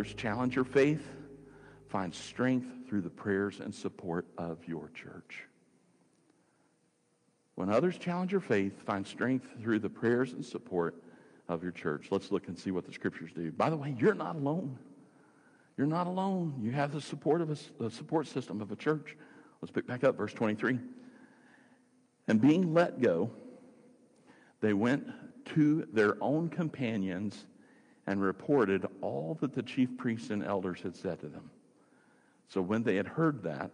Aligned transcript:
others 0.00 0.14
challenge 0.14 0.56
your 0.56 0.64
faith, 0.64 1.06
find 1.88 2.14
strength 2.14 2.88
through 2.88 3.02
the 3.02 3.10
prayers 3.10 3.60
and 3.60 3.74
support 3.74 4.26
of 4.38 4.56
your 4.66 4.88
church. 4.94 5.42
When 7.54 7.68
others 7.68 7.98
challenge 7.98 8.32
your 8.32 8.40
faith, 8.40 8.80
find 8.86 9.06
strength 9.06 9.46
through 9.60 9.80
the 9.80 9.90
prayers 9.90 10.32
and 10.32 10.42
support 10.42 10.94
of 11.48 11.62
your 11.62 11.72
church. 11.72 12.06
Let's 12.10 12.32
look 12.32 12.48
and 12.48 12.58
see 12.58 12.70
what 12.70 12.86
the 12.86 12.94
scriptures 12.94 13.30
do. 13.34 13.52
By 13.52 13.68
the 13.68 13.76
way, 13.76 13.94
you're 13.98 14.14
not 14.14 14.36
alone. 14.36 14.78
You're 15.76 15.86
not 15.86 16.06
alone. 16.06 16.54
You 16.62 16.70
have 16.70 16.92
the 16.92 17.02
support 17.02 17.42
of 17.42 17.50
a, 17.50 17.82
the 17.82 17.90
support 17.90 18.26
system 18.26 18.62
of 18.62 18.72
a 18.72 18.76
church. 18.76 19.18
Let's 19.60 19.70
pick 19.70 19.86
back 19.86 20.02
up 20.02 20.16
verse 20.16 20.32
23. 20.32 20.78
And 22.26 22.40
being 22.40 22.72
let 22.72 23.02
go, 23.02 23.30
they 24.62 24.72
went 24.72 25.08
to 25.56 25.86
their 25.92 26.16
own 26.22 26.48
companions 26.48 27.44
and 28.06 28.20
reported 28.20 28.86
all 29.00 29.38
that 29.40 29.54
the 29.54 29.62
chief 29.62 29.88
priests 29.96 30.30
and 30.30 30.44
elders 30.44 30.80
had 30.82 30.96
said 30.96 31.20
to 31.20 31.28
them. 31.28 31.50
So 32.48 32.60
when 32.60 32.82
they 32.82 32.96
had 32.96 33.06
heard 33.06 33.42
that, 33.44 33.70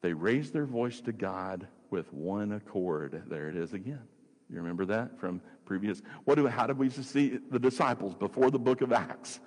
they 0.00 0.12
raised 0.12 0.52
their 0.52 0.66
voice 0.66 1.00
to 1.02 1.12
God 1.12 1.66
with 1.90 2.12
one 2.12 2.52
accord. 2.52 3.22
There 3.28 3.48
it 3.48 3.56
is 3.56 3.72
again. 3.72 4.02
You 4.50 4.56
remember 4.56 4.84
that 4.86 5.18
from 5.18 5.40
previous? 5.66 6.02
What 6.24 6.36
do, 6.36 6.46
how 6.46 6.66
did 6.66 6.78
we 6.78 6.90
see 6.90 7.38
the 7.50 7.58
disciples 7.58 8.14
before 8.14 8.50
the 8.50 8.58
book 8.58 8.80
of 8.80 8.92
Acts? 8.92 9.40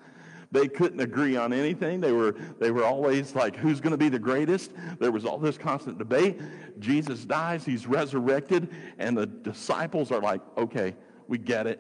They 0.51 0.67
couldn't 0.67 0.99
agree 0.99 1.37
on 1.37 1.53
anything. 1.53 2.01
They 2.01 2.11
were, 2.11 2.35
they 2.59 2.71
were 2.71 2.83
always 2.83 3.33
like, 3.35 3.55
who's 3.55 3.79
going 3.79 3.91
to 3.91 3.97
be 3.97 4.09
the 4.09 4.19
greatest? 4.19 4.71
There 4.99 5.11
was 5.11 5.23
all 5.23 5.37
this 5.37 5.57
constant 5.57 5.97
debate. 5.97 6.41
Jesus 6.79 7.23
dies, 7.23 7.63
he's 7.63 7.87
resurrected, 7.87 8.67
and 8.99 9.17
the 9.17 9.27
disciples 9.27 10.11
are 10.11 10.19
like, 10.19 10.41
okay, 10.57 10.93
we 11.29 11.37
get 11.37 11.67
it. 11.67 11.79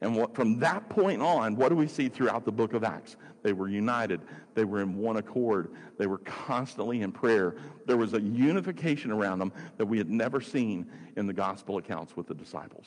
And 0.00 0.14
what, 0.14 0.34
from 0.34 0.58
that 0.60 0.88
point 0.88 1.22
on, 1.22 1.56
what 1.56 1.70
do 1.70 1.76
we 1.76 1.86
see 1.86 2.08
throughout 2.08 2.44
the 2.44 2.52
book 2.52 2.74
of 2.74 2.84
Acts? 2.84 3.16
They 3.42 3.52
were 3.52 3.68
united. 3.68 4.20
They 4.54 4.64
were 4.64 4.82
in 4.82 4.96
one 4.96 5.16
accord. 5.16 5.72
They 5.98 6.06
were 6.06 6.18
constantly 6.18 7.02
in 7.02 7.12
prayer. 7.12 7.54
There 7.86 7.96
was 7.96 8.12
a 8.14 8.20
unification 8.20 9.10
around 9.10 9.38
them 9.38 9.52
that 9.78 9.86
we 9.86 9.98
had 9.98 10.10
never 10.10 10.40
seen 10.40 10.86
in 11.16 11.26
the 11.26 11.32
gospel 11.32 11.78
accounts 11.78 12.16
with 12.16 12.26
the 12.26 12.34
disciples. 12.34 12.86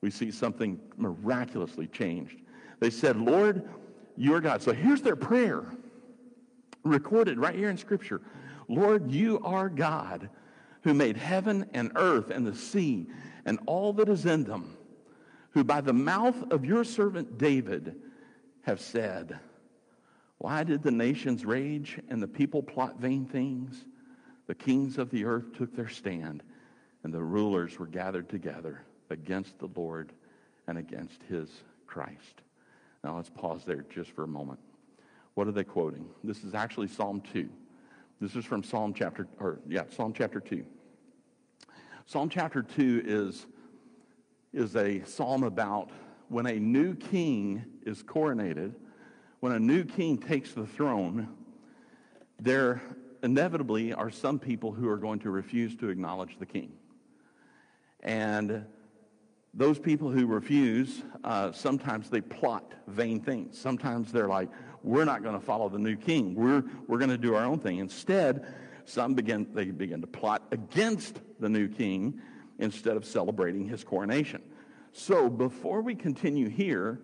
We 0.00 0.10
see 0.10 0.30
something 0.30 0.80
miraculously 0.96 1.86
changed. 1.86 2.40
They 2.80 2.90
said, 2.90 3.16
Lord, 3.16 3.68
you 4.16 4.34
are 4.34 4.40
God. 4.40 4.62
So 4.62 4.72
here's 4.72 5.02
their 5.02 5.16
prayer, 5.16 5.64
recorded 6.82 7.38
right 7.38 7.54
here 7.54 7.68
in 7.70 7.76
Scripture. 7.76 8.22
Lord, 8.68 9.10
you 9.10 9.40
are 9.44 9.68
God 9.68 10.30
who 10.82 10.94
made 10.94 11.16
heaven 11.16 11.66
and 11.74 11.92
earth 11.96 12.30
and 12.30 12.46
the 12.46 12.54
sea 12.54 13.06
and 13.44 13.58
all 13.66 13.92
that 13.94 14.08
is 14.08 14.26
in 14.26 14.44
them 14.44 14.76
who 15.50 15.64
by 15.64 15.80
the 15.80 15.92
mouth 15.92 16.52
of 16.52 16.64
your 16.64 16.84
servant 16.84 17.38
David 17.38 17.96
have 18.62 18.80
said, 18.80 19.38
Why 20.38 20.64
did 20.64 20.82
the 20.82 20.90
nations 20.90 21.44
rage 21.44 21.98
and 22.08 22.22
the 22.22 22.28
people 22.28 22.62
plot 22.62 22.98
vain 22.98 23.26
things? 23.26 23.84
The 24.46 24.54
kings 24.54 24.98
of 24.98 25.10
the 25.10 25.24
earth 25.24 25.52
took 25.56 25.74
their 25.74 25.88
stand, 25.88 26.42
and 27.04 27.12
the 27.12 27.22
rulers 27.22 27.78
were 27.78 27.86
gathered 27.86 28.28
together 28.28 28.82
against 29.10 29.58
the 29.58 29.68
Lord 29.74 30.12
and 30.66 30.78
against 30.78 31.22
his 31.28 31.48
Christ. 31.86 32.42
Now 33.02 33.16
let's 33.16 33.30
pause 33.30 33.64
there 33.64 33.84
just 33.90 34.10
for 34.10 34.24
a 34.24 34.28
moment. 34.28 34.60
What 35.34 35.48
are 35.48 35.52
they 35.52 35.64
quoting? 35.64 36.06
This 36.22 36.44
is 36.44 36.54
actually 36.54 36.88
Psalm 36.88 37.22
2. 37.32 37.48
This 38.20 38.36
is 38.36 38.44
from 38.44 38.62
Psalm 38.62 38.92
chapter, 38.92 39.26
or 39.38 39.60
yeah, 39.66 39.84
Psalm 39.88 40.12
chapter 40.12 40.40
2. 40.40 40.64
Psalm 42.06 42.28
chapter 42.28 42.62
2 42.62 43.02
is 43.06 43.46
is 44.52 44.76
a 44.76 45.02
psalm 45.04 45.44
about 45.44 45.90
when 46.28 46.46
a 46.46 46.58
new 46.58 46.94
king 46.94 47.64
is 47.82 48.02
coronated, 48.02 48.74
when 49.40 49.52
a 49.52 49.58
new 49.58 49.84
king 49.84 50.18
takes 50.18 50.52
the 50.52 50.66
throne, 50.66 51.28
there 52.38 52.80
inevitably 53.22 53.92
are 53.92 54.10
some 54.10 54.38
people 54.38 54.72
who 54.72 54.88
are 54.88 54.96
going 54.96 55.18
to 55.20 55.30
refuse 55.30 55.76
to 55.76 55.88
acknowledge 55.88 56.38
the 56.38 56.46
king. 56.46 56.72
And 58.02 58.64
those 59.52 59.78
people 59.78 60.10
who 60.10 60.26
refuse, 60.26 61.02
uh, 61.24 61.52
sometimes 61.52 62.08
they 62.08 62.20
plot 62.20 62.72
vain 62.86 63.20
things. 63.20 63.58
Sometimes 63.58 64.12
they're 64.12 64.28
like, 64.28 64.48
we're 64.82 65.04
not 65.04 65.22
going 65.22 65.38
to 65.38 65.44
follow 65.44 65.68
the 65.68 65.78
new 65.78 65.96
king. 65.96 66.34
We're, 66.34 66.64
we're 66.86 66.98
going 66.98 67.10
to 67.10 67.18
do 67.18 67.34
our 67.34 67.44
own 67.44 67.58
thing. 67.58 67.78
Instead, 67.78 68.46
some 68.84 69.14
begin, 69.14 69.46
they 69.52 69.66
begin 69.66 70.00
to 70.00 70.06
plot 70.06 70.42
against 70.50 71.20
the 71.38 71.48
new 71.48 71.68
king 71.68 72.20
instead 72.60 72.96
of 72.96 73.04
celebrating 73.04 73.66
his 73.66 73.82
coronation. 73.82 74.42
So 74.92 75.28
before 75.28 75.82
we 75.82 75.94
continue 75.94 76.48
here, 76.48 77.00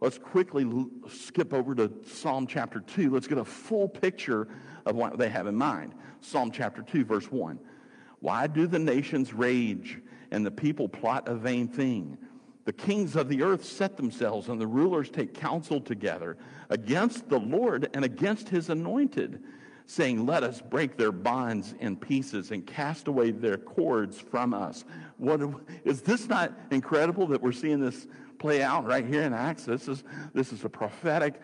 let's 0.00 0.18
quickly 0.18 0.66
skip 1.08 1.52
over 1.52 1.74
to 1.74 1.90
Psalm 2.06 2.46
chapter 2.46 2.80
2. 2.80 3.10
Let's 3.10 3.26
get 3.26 3.38
a 3.38 3.44
full 3.44 3.88
picture 3.88 4.48
of 4.86 4.96
what 4.96 5.18
they 5.18 5.28
have 5.28 5.46
in 5.46 5.54
mind. 5.54 5.94
Psalm 6.20 6.50
chapter 6.50 6.82
2, 6.82 7.04
verse 7.04 7.30
1. 7.30 7.58
Why 8.20 8.46
do 8.46 8.66
the 8.66 8.78
nations 8.78 9.32
rage 9.32 10.00
and 10.30 10.44
the 10.44 10.50
people 10.50 10.88
plot 10.88 11.28
a 11.28 11.34
vain 11.34 11.68
thing? 11.68 12.18
The 12.64 12.72
kings 12.72 13.16
of 13.16 13.28
the 13.28 13.42
earth 13.42 13.64
set 13.64 13.96
themselves 13.96 14.48
and 14.48 14.60
the 14.60 14.66
rulers 14.66 15.08
take 15.08 15.32
counsel 15.32 15.80
together 15.80 16.36
against 16.68 17.28
the 17.28 17.38
Lord 17.38 17.88
and 17.94 18.04
against 18.04 18.50
his 18.50 18.68
anointed 18.68 19.42
saying, 19.88 20.26
Let 20.26 20.44
us 20.44 20.60
break 20.60 20.96
their 20.96 21.10
bonds 21.10 21.74
in 21.80 21.96
pieces 21.96 22.52
and 22.52 22.64
cast 22.64 23.08
away 23.08 23.32
their 23.32 23.56
cords 23.56 24.20
from 24.20 24.54
us. 24.54 24.84
What, 25.16 25.40
is 25.82 26.02
this 26.02 26.28
not 26.28 26.52
incredible 26.70 27.26
that 27.28 27.42
we're 27.42 27.52
seeing 27.52 27.80
this 27.80 28.06
play 28.38 28.62
out 28.62 28.86
right 28.86 29.04
here 29.04 29.22
in 29.22 29.32
Acts? 29.32 29.64
This 29.64 29.88
is, 29.88 30.04
this 30.34 30.52
is 30.52 30.64
a 30.64 30.68
prophetic 30.68 31.40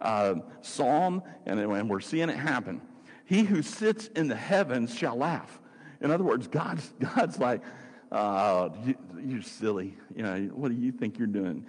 uh, 0.00 0.36
psalm, 0.62 1.22
and, 1.44 1.58
and 1.58 1.90
we're 1.90 2.00
seeing 2.00 2.30
it 2.30 2.36
happen. 2.36 2.80
He 3.24 3.42
who 3.42 3.62
sits 3.62 4.06
in 4.14 4.28
the 4.28 4.36
heavens 4.36 4.94
shall 4.94 5.16
laugh. 5.16 5.60
In 6.00 6.12
other 6.12 6.24
words, 6.24 6.46
God's, 6.46 6.94
God's 7.16 7.38
like, 7.38 7.62
oh, 8.12 8.72
you, 8.84 8.94
you're 9.20 9.42
silly. 9.42 9.98
You 10.14 10.22
know, 10.22 10.38
what 10.54 10.68
do 10.68 10.76
you 10.76 10.92
think 10.92 11.18
you're 11.18 11.26
doing? 11.26 11.66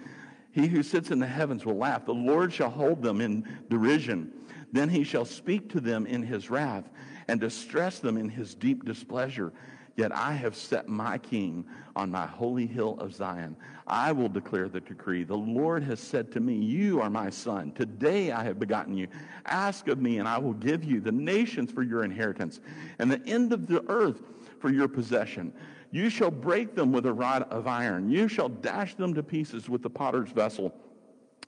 He 0.52 0.68
who 0.68 0.84
sits 0.84 1.10
in 1.10 1.18
the 1.18 1.26
heavens 1.26 1.66
will 1.66 1.76
laugh. 1.76 2.06
The 2.06 2.14
Lord 2.14 2.52
shall 2.52 2.70
hold 2.70 3.02
them 3.02 3.20
in 3.20 3.46
derision. 3.68 4.32
Then 4.72 4.88
he 4.88 5.04
shall 5.04 5.24
speak 5.24 5.68
to 5.70 5.80
them 5.80 6.06
in 6.06 6.22
his 6.22 6.50
wrath 6.50 6.88
and 7.28 7.40
distress 7.40 7.98
them 7.98 8.16
in 8.16 8.28
his 8.28 8.54
deep 8.54 8.84
displeasure. 8.84 9.52
Yet 9.96 10.12
I 10.12 10.32
have 10.32 10.56
set 10.56 10.88
my 10.88 11.18
king 11.18 11.64
on 11.96 12.10
my 12.10 12.26
holy 12.26 12.66
hill 12.66 12.96
of 13.00 13.12
Zion. 13.12 13.56
I 13.86 14.12
will 14.12 14.28
declare 14.28 14.68
the 14.68 14.80
decree. 14.80 15.24
The 15.24 15.36
Lord 15.36 15.82
has 15.82 16.00
said 16.00 16.32
to 16.32 16.40
me, 16.40 16.54
You 16.54 17.00
are 17.00 17.10
my 17.10 17.28
son. 17.28 17.72
Today 17.72 18.30
I 18.30 18.44
have 18.44 18.58
begotten 18.58 18.96
you. 18.96 19.08
Ask 19.46 19.88
of 19.88 20.00
me, 20.00 20.18
and 20.18 20.28
I 20.28 20.38
will 20.38 20.54
give 20.54 20.84
you 20.84 21.00
the 21.00 21.12
nations 21.12 21.72
for 21.72 21.82
your 21.82 22.04
inheritance, 22.04 22.60
and 22.98 23.10
the 23.10 23.22
end 23.28 23.52
of 23.52 23.66
the 23.66 23.84
earth 23.90 24.22
for 24.60 24.70
your 24.70 24.88
possession. 24.88 25.52
You 25.90 26.08
shall 26.08 26.30
break 26.30 26.74
them 26.74 26.92
with 26.92 27.04
a 27.06 27.12
rod 27.12 27.42
of 27.50 27.66
iron. 27.66 28.10
You 28.10 28.28
shall 28.28 28.48
dash 28.48 28.94
them 28.94 29.12
to 29.14 29.22
pieces 29.22 29.68
with 29.68 29.82
the 29.82 29.90
potter's 29.90 30.30
vessel. 30.30 30.72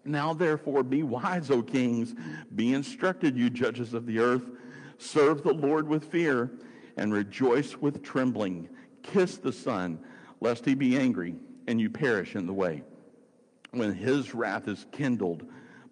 Now 0.04 0.34
therefore 0.34 0.82
be 0.82 1.02
wise, 1.02 1.50
O 1.50 1.62
kings. 1.62 2.14
Be 2.54 2.74
instructed, 2.74 3.36
you 3.36 3.50
judges 3.50 3.94
of 3.94 4.06
the 4.06 4.18
earth. 4.18 4.42
Serve 4.98 5.42
the 5.42 5.52
Lord 5.52 5.88
with 5.88 6.04
fear 6.04 6.50
and 6.96 7.12
rejoice 7.12 7.76
with 7.76 8.02
trembling. 8.02 8.68
Kiss 9.02 9.38
the 9.38 9.52
Son, 9.52 9.98
lest 10.40 10.64
he 10.64 10.74
be 10.74 10.96
angry 10.96 11.36
and 11.66 11.80
you 11.80 11.90
perish 11.90 12.34
in 12.34 12.46
the 12.46 12.52
way. 12.52 12.82
When 13.70 13.94
his 13.94 14.34
wrath 14.34 14.68
is 14.68 14.86
kindled 14.92 15.44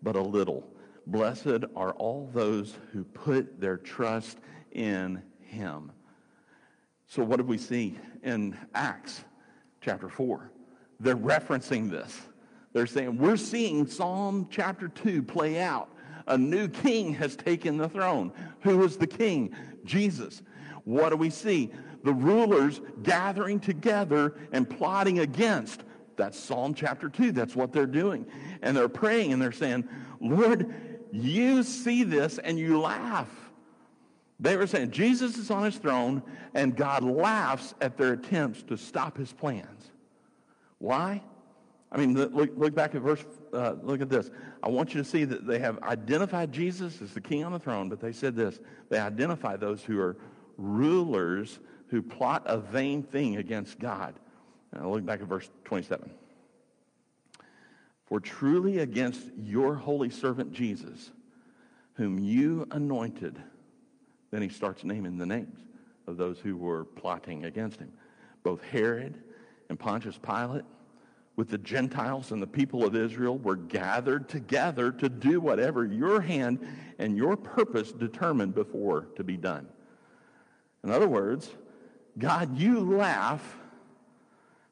but 0.02 0.16
a 0.16 0.22
little. 0.22 0.66
Blessed 1.06 1.64
are 1.76 1.92
all 1.92 2.30
those 2.32 2.76
who 2.92 3.04
put 3.04 3.60
their 3.60 3.76
trust 3.76 4.38
in 4.72 5.22
him. 5.40 5.92
So, 7.06 7.24
what 7.24 7.38
do 7.38 7.44
we 7.44 7.58
see 7.58 7.98
in 8.22 8.56
Acts 8.74 9.24
chapter 9.80 10.08
4? 10.08 10.50
They're 11.00 11.16
referencing 11.16 11.90
this. 11.90 12.20
They're 12.72 12.86
saying, 12.86 13.18
we're 13.18 13.36
seeing 13.36 13.86
Psalm 13.86 14.46
chapter 14.50 14.88
2 14.88 15.22
play 15.22 15.60
out. 15.60 15.88
A 16.26 16.38
new 16.38 16.68
king 16.68 17.14
has 17.14 17.34
taken 17.34 17.76
the 17.76 17.88
throne. 17.88 18.32
Who 18.60 18.84
is 18.84 18.96
the 18.96 19.06
king? 19.06 19.54
Jesus. 19.84 20.42
What 20.84 21.10
do 21.10 21.16
we 21.16 21.30
see? 21.30 21.70
The 22.04 22.12
rulers 22.12 22.80
gathering 23.02 23.58
together 23.60 24.34
and 24.52 24.68
plotting 24.68 25.18
against. 25.18 25.82
That's 26.16 26.38
Psalm 26.38 26.74
chapter 26.74 27.08
2. 27.08 27.32
That's 27.32 27.56
what 27.56 27.72
they're 27.72 27.86
doing. 27.86 28.26
And 28.62 28.76
they're 28.76 28.88
praying 28.88 29.32
and 29.32 29.42
they're 29.42 29.52
saying, 29.52 29.88
Lord, 30.20 30.72
you 31.10 31.62
see 31.62 32.04
this 32.04 32.38
and 32.38 32.58
you 32.58 32.80
laugh. 32.80 33.28
They 34.38 34.56
were 34.56 34.66
saying 34.66 34.92
Jesus 34.92 35.36
is 35.36 35.50
on 35.50 35.64
his 35.64 35.76
throne 35.76 36.22
and 36.54 36.76
God 36.76 37.02
laughs 37.02 37.74
at 37.80 37.96
their 37.96 38.12
attempts 38.12 38.62
to 38.64 38.76
stop 38.76 39.16
his 39.16 39.32
plans. 39.32 39.90
Why? 40.78 41.22
I 41.92 41.98
mean, 41.98 42.14
look, 42.14 42.52
look 42.56 42.74
back 42.74 42.94
at 42.94 43.02
verse, 43.02 43.24
uh, 43.52 43.74
look 43.82 44.00
at 44.00 44.08
this. 44.08 44.30
I 44.62 44.68
want 44.68 44.94
you 44.94 45.02
to 45.02 45.08
see 45.08 45.24
that 45.24 45.46
they 45.46 45.58
have 45.58 45.82
identified 45.82 46.52
Jesus 46.52 47.02
as 47.02 47.12
the 47.12 47.20
king 47.20 47.42
on 47.42 47.52
the 47.52 47.58
throne, 47.58 47.88
but 47.88 48.00
they 48.00 48.12
said 48.12 48.36
this. 48.36 48.60
They 48.88 48.98
identify 48.98 49.56
those 49.56 49.82
who 49.82 49.98
are 49.98 50.16
rulers 50.56 51.58
who 51.88 52.00
plot 52.00 52.44
a 52.46 52.58
vain 52.58 53.02
thing 53.02 53.36
against 53.38 53.80
God. 53.80 54.14
Now 54.72 54.88
look 54.88 55.04
back 55.04 55.20
at 55.20 55.26
verse 55.26 55.50
27. 55.64 56.10
For 58.06 58.20
truly 58.20 58.78
against 58.78 59.22
your 59.36 59.74
holy 59.74 60.10
servant 60.10 60.52
Jesus, 60.52 61.10
whom 61.94 62.18
you 62.18 62.66
anointed. 62.70 63.40
Then 64.30 64.42
he 64.42 64.48
starts 64.48 64.84
naming 64.84 65.18
the 65.18 65.26
names 65.26 65.58
of 66.06 66.16
those 66.16 66.38
who 66.38 66.56
were 66.56 66.84
plotting 66.84 67.44
against 67.44 67.80
him. 67.80 67.92
Both 68.42 68.62
Herod 68.62 69.20
and 69.68 69.78
Pontius 69.78 70.18
Pilate, 70.18 70.64
with 71.36 71.48
the 71.48 71.58
Gentiles 71.58 72.32
and 72.32 72.42
the 72.42 72.46
people 72.46 72.84
of 72.84 72.94
Israel, 72.94 73.38
were 73.38 73.56
gathered 73.56 74.28
together 74.28 74.92
to 74.92 75.08
do 75.08 75.40
whatever 75.40 75.84
your 75.84 76.20
hand 76.20 76.66
and 76.98 77.16
your 77.16 77.36
purpose 77.36 77.92
determined 77.92 78.54
before 78.54 79.06
to 79.16 79.24
be 79.24 79.36
done. 79.36 79.66
In 80.84 80.90
other 80.90 81.08
words, 81.08 81.50
God, 82.18 82.58
you 82.58 82.80
laugh 82.80 83.58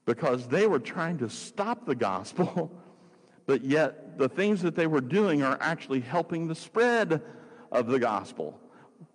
because 0.04 0.48
they 0.48 0.66
were 0.66 0.78
trying 0.78 1.18
to 1.18 1.28
stop 1.28 1.86
the 1.86 1.94
gospel, 1.94 2.70
but 3.46 3.62
yet 3.62 4.18
the 4.18 4.28
things 4.28 4.62
that 4.62 4.74
they 4.74 4.86
were 4.86 5.00
doing 5.00 5.42
are 5.42 5.58
actually 5.60 6.00
helping 6.00 6.48
the 6.48 6.54
spread 6.54 7.22
of 7.70 7.86
the 7.86 7.98
gospel. 7.98 8.58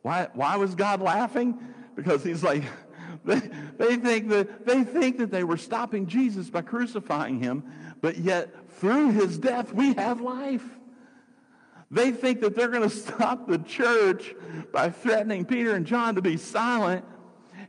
Why, 0.02 0.30
why 0.34 0.56
was 0.58 0.76
God 0.76 1.02
laughing? 1.02 1.58
Because 1.96 2.24
he's 2.24 2.44
like, 2.44 2.64
they, 3.26 3.40
they, 3.78 3.96
think 3.98 4.30
that, 4.30 4.66
they 4.66 4.84
think 4.84 5.18
that 5.18 5.32
they 5.32 5.44
were 5.44 5.58
stopping 5.58 6.08
Jesus 6.08 6.50
by 6.50 6.62
crucifying 6.62 7.40
him, 7.40 7.64
but 8.02 8.18
yet 8.18 8.70
through 8.80 9.12
his 9.12 9.38
death 9.38 9.74
we 9.74 9.94
have 9.94 10.22
life. 10.22 10.64
They 11.90 12.12
think 12.12 12.42
that 12.42 12.56
they're 12.56 12.70
going 12.70 12.90
to 12.90 12.96
stop 12.96 13.48
the 13.48 13.60
church 13.60 14.34
by 14.72 14.90
threatening 14.90 15.46
Peter 15.46 15.76
and 15.76 15.86
John 15.86 16.16
to 16.16 16.22
be 16.22 16.38
silent, 16.38 17.06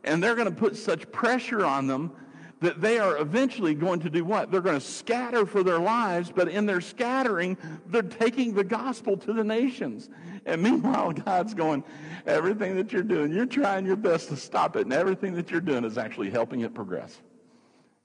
and 0.02 0.22
they're 0.22 0.34
going 0.34 0.48
to 0.48 0.54
put 0.54 0.76
such 0.76 1.10
pressure 1.12 1.64
on 1.64 1.86
them 1.86 2.12
that 2.60 2.80
they 2.80 2.98
are 2.98 3.18
eventually 3.18 3.74
going 3.74 4.00
to 4.00 4.10
do 4.10 4.24
what? 4.24 4.50
They're 4.50 4.62
going 4.62 4.78
to 4.78 4.84
scatter 4.84 5.44
for 5.44 5.62
their 5.62 5.78
lives, 5.78 6.32
but 6.34 6.48
in 6.48 6.64
their 6.64 6.80
scattering, 6.80 7.58
they're 7.86 8.02
taking 8.02 8.54
the 8.54 8.64
gospel 8.64 9.16
to 9.18 9.32
the 9.32 9.44
nations. 9.44 10.08
And 10.46 10.62
meanwhile, 10.62 11.12
God's 11.12 11.54
going, 11.54 11.82
everything 12.26 12.76
that 12.76 12.92
you're 12.92 13.02
doing, 13.02 13.32
you're 13.32 13.46
trying 13.46 13.86
your 13.86 13.96
best 13.96 14.28
to 14.28 14.36
stop 14.36 14.76
it, 14.76 14.82
and 14.82 14.92
everything 14.92 15.34
that 15.34 15.50
you're 15.50 15.60
doing 15.60 15.84
is 15.84 15.96
actually 15.96 16.28
helping 16.30 16.60
it 16.60 16.74
progress. 16.74 17.18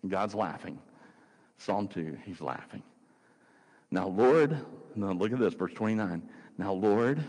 And 0.04 0.12
God's 0.12 0.34
laughing. 0.34 0.80
Psalm 1.58 1.90
2, 1.90 2.18
he's 2.26 2.40
laughing. 2.40 2.82
Now, 3.92 4.08
Lord, 4.08 4.58
now 4.96 5.12
look 5.12 5.34
at 5.34 5.40
this, 5.40 5.54
verse 5.54 5.74
29. 5.74 6.22
Now, 6.58 6.74
Lord, 6.74 7.22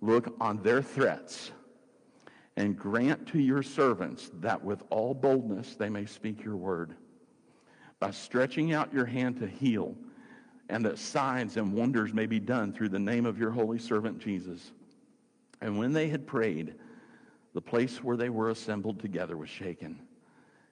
look 0.00 0.34
on 0.40 0.62
their 0.62 0.80
threats 0.80 1.50
and 2.56 2.76
grant 2.76 3.26
to 3.28 3.38
your 3.38 3.62
servants 3.62 4.30
that 4.40 4.62
with 4.62 4.82
all 4.90 5.14
boldness 5.14 5.74
they 5.74 5.88
may 5.88 6.06
speak 6.06 6.42
your 6.44 6.56
word. 6.56 6.94
By 7.98 8.10
stretching 8.10 8.72
out 8.72 8.92
your 8.92 9.06
hand 9.06 9.40
to 9.40 9.46
heal, 9.46 9.94
and 10.72 10.86
that 10.86 10.98
signs 10.98 11.58
and 11.58 11.74
wonders 11.74 12.14
may 12.14 12.24
be 12.24 12.40
done 12.40 12.72
through 12.72 12.88
the 12.88 12.98
name 12.98 13.26
of 13.26 13.38
your 13.38 13.50
holy 13.50 13.78
servant 13.78 14.18
Jesus. 14.18 14.72
And 15.60 15.78
when 15.78 15.92
they 15.92 16.08
had 16.08 16.26
prayed, 16.26 16.76
the 17.52 17.60
place 17.60 18.02
where 18.02 18.16
they 18.16 18.30
were 18.30 18.48
assembled 18.48 18.98
together 18.98 19.36
was 19.36 19.50
shaken. 19.50 20.00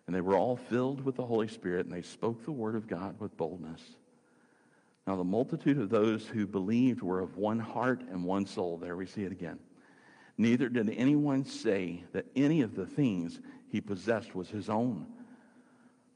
And 0.06 0.16
they 0.16 0.22
were 0.22 0.38
all 0.38 0.56
filled 0.56 1.04
with 1.04 1.16
the 1.16 1.26
Holy 1.26 1.48
Spirit, 1.48 1.84
and 1.84 1.94
they 1.94 2.00
spoke 2.00 2.42
the 2.42 2.50
word 2.50 2.76
of 2.76 2.88
God 2.88 3.20
with 3.20 3.36
boldness. 3.36 3.82
Now, 5.06 5.16
the 5.16 5.24
multitude 5.24 5.78
of 5.78 5.90
those 5.90 6.26
who 6.26 6.46
believed 6.46 7.02
were 7.02 7.20
of 7.20 7.36
one 7.36 7.58
heart 7.58 8.00
and 8.10 8.24
one 8.24 8.46
soul. 8.46 8.78
There 8.78 8.96
we 8.96 9.04
see 9.04 9.24
it 9.24 9.32
again. 9.32 9.58
Neither 10.38 10.70
did 10.70 10.88
anyone 10.96 11.44
say 11.44 12.04
that 12.12 12.24
any 12.34 12.62
of 12.62 12.74
the 12.74 12.86
things 12.86 13.38
he 13.68 13.82
possessed 13.82 14.34
was 14.34 14.48
his 14.48 14.70
own. 14.70 15.06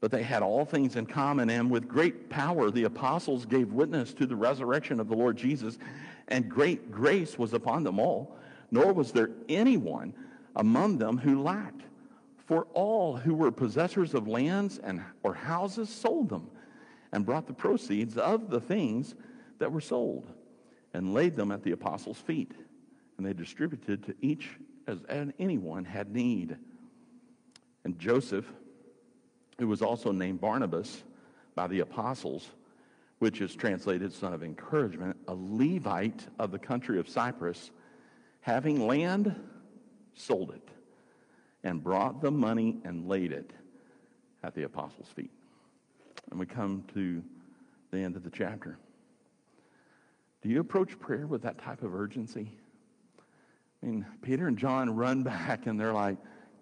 But 0.01 0.11
they 0.11 0.23
had 0.23 0.43
all 0.43 0.65
things 0.65 0.95
in 0.95 1.05
common, 1.05 1.49
and 1.49 1.71
with 1.71 1.87
great 1.87 2.29
power 2.29 2.69
the 2.69 2.83
apostles 2.83 3.45
gave 3.45 3.71
witness 3.71 4.13
to 4.15 4.25
the 4.25 4.35
resurrection 4.35 4.99
of 4.99 5.07
the 5.07 5.15
Lord 5.15 5.37
Jesus, 5.37 5.77
and 6.27 6.49
great 6.49 6.91
grace 6.91 7.39
was 7.39 7.53
upon 7.53 7.83
them 7.83 7.99
all. 7.99 8.35
Nor 8.71 8.93
was 8.93 9.11
there 9.11 9.31
anyone 9.47 10.13
among 10.55 10.97
them 10.97 11.17
who 11.17 11.41
lacked. 11.41 11.81
For 12.45 12.67
all 12.73 13.17
who 13.17 13.33
were 13.33 13.51
possessors 13.51 14.13
of 14.13 14.27
lands 14.27 14.77
and 14.77 15.03
or 15.23 15.33
houses 15.33 15.89
sold 15.89 16.29
them, 16.29 16.49
and 17.11 17.25
brought 17.25 17.47
the 17.47 17.53
proceeds 17.53 18.17
of 18.17 18.49
the 18.49 18.59
things 18.59 19.15
that 19.57 19.71
were 19.71 19.81
sold, 19.81 20.31
and 20.93 21.13
laid 21.13 21.35
them 21.35 21.51
at 21.51 21.63
the 21.63 21.71
apostles' 21.71 22.19
feet 22.19 22.51
and 23.17 23.25
they 23.25 23.33
distributed 23.33 24.03
to 24.03 24.15
each 24.21 24.49
as 24.87 24.99
anyone 25.39 25.85
had 25.85 26.13
need. 26.13 26.57
And 27.83 27.97
Joseph, 27.97 28.45
who 29.57 29.67
was 29.67 29.81
also 29.81 30.11
named 30.11 30.41
Barnabas 30.41 31.03
by 31.55 31.67
the 31.67 31.79
apostles, 31.79 32.49
which 33.19 33.41
is 33.41 33.55
translated 33.55 34.11
son 34.11 34.33
of 34.33 34.43
encouragement, 34.43 35.17
a 35.27 35.33
Levite 35.35 36.27
of 36.39 36.51
the 36.51 36.59
country 36.59 36.99
of 36.99 37.07
Cyprus, 37.07 37.71
having 38.41 38.85
land, 38.85 39.35
sold 40.13 40.51
it, 40.51 40.69
and 41.63 41.83
brought 41.83 42.21
the 42.21 42.31
money 42.31 42.77
and 42.83 43.07
laid 43.07 43.31
it 43.31 43.51
at 44.43 44.53
the 44.53 44.63
apostles' 44.63 45.07
feet. 45.07 45.31
And 46.29 46.39
we 46.39 46.45
come 46.45 46.83
to 46.93 47.23
the 47.91 47.97
end 47.99 48.15
of 48.15 48.23
the 48.23 48.29
chapter. 48.29 48.77
Do 50.41 50.49
you 50.49 50.59
approach 50.59 50.99
prayer 50.99 51.25
with 51.25 51.41
that 51.43 51.57
type 51.57 51.81
of 51.81 51.95
urgency? 51.95 52.51
I 53.81 53.85
mean, 53.85 54.05
Peter 54.21 54.47
and 54.47 54.57
John 54.57 54.95
run 54.95 55.23
back 55.23 55.65
and 55.65 55.79
they're 55.79 55.93
like, 55.93 56.17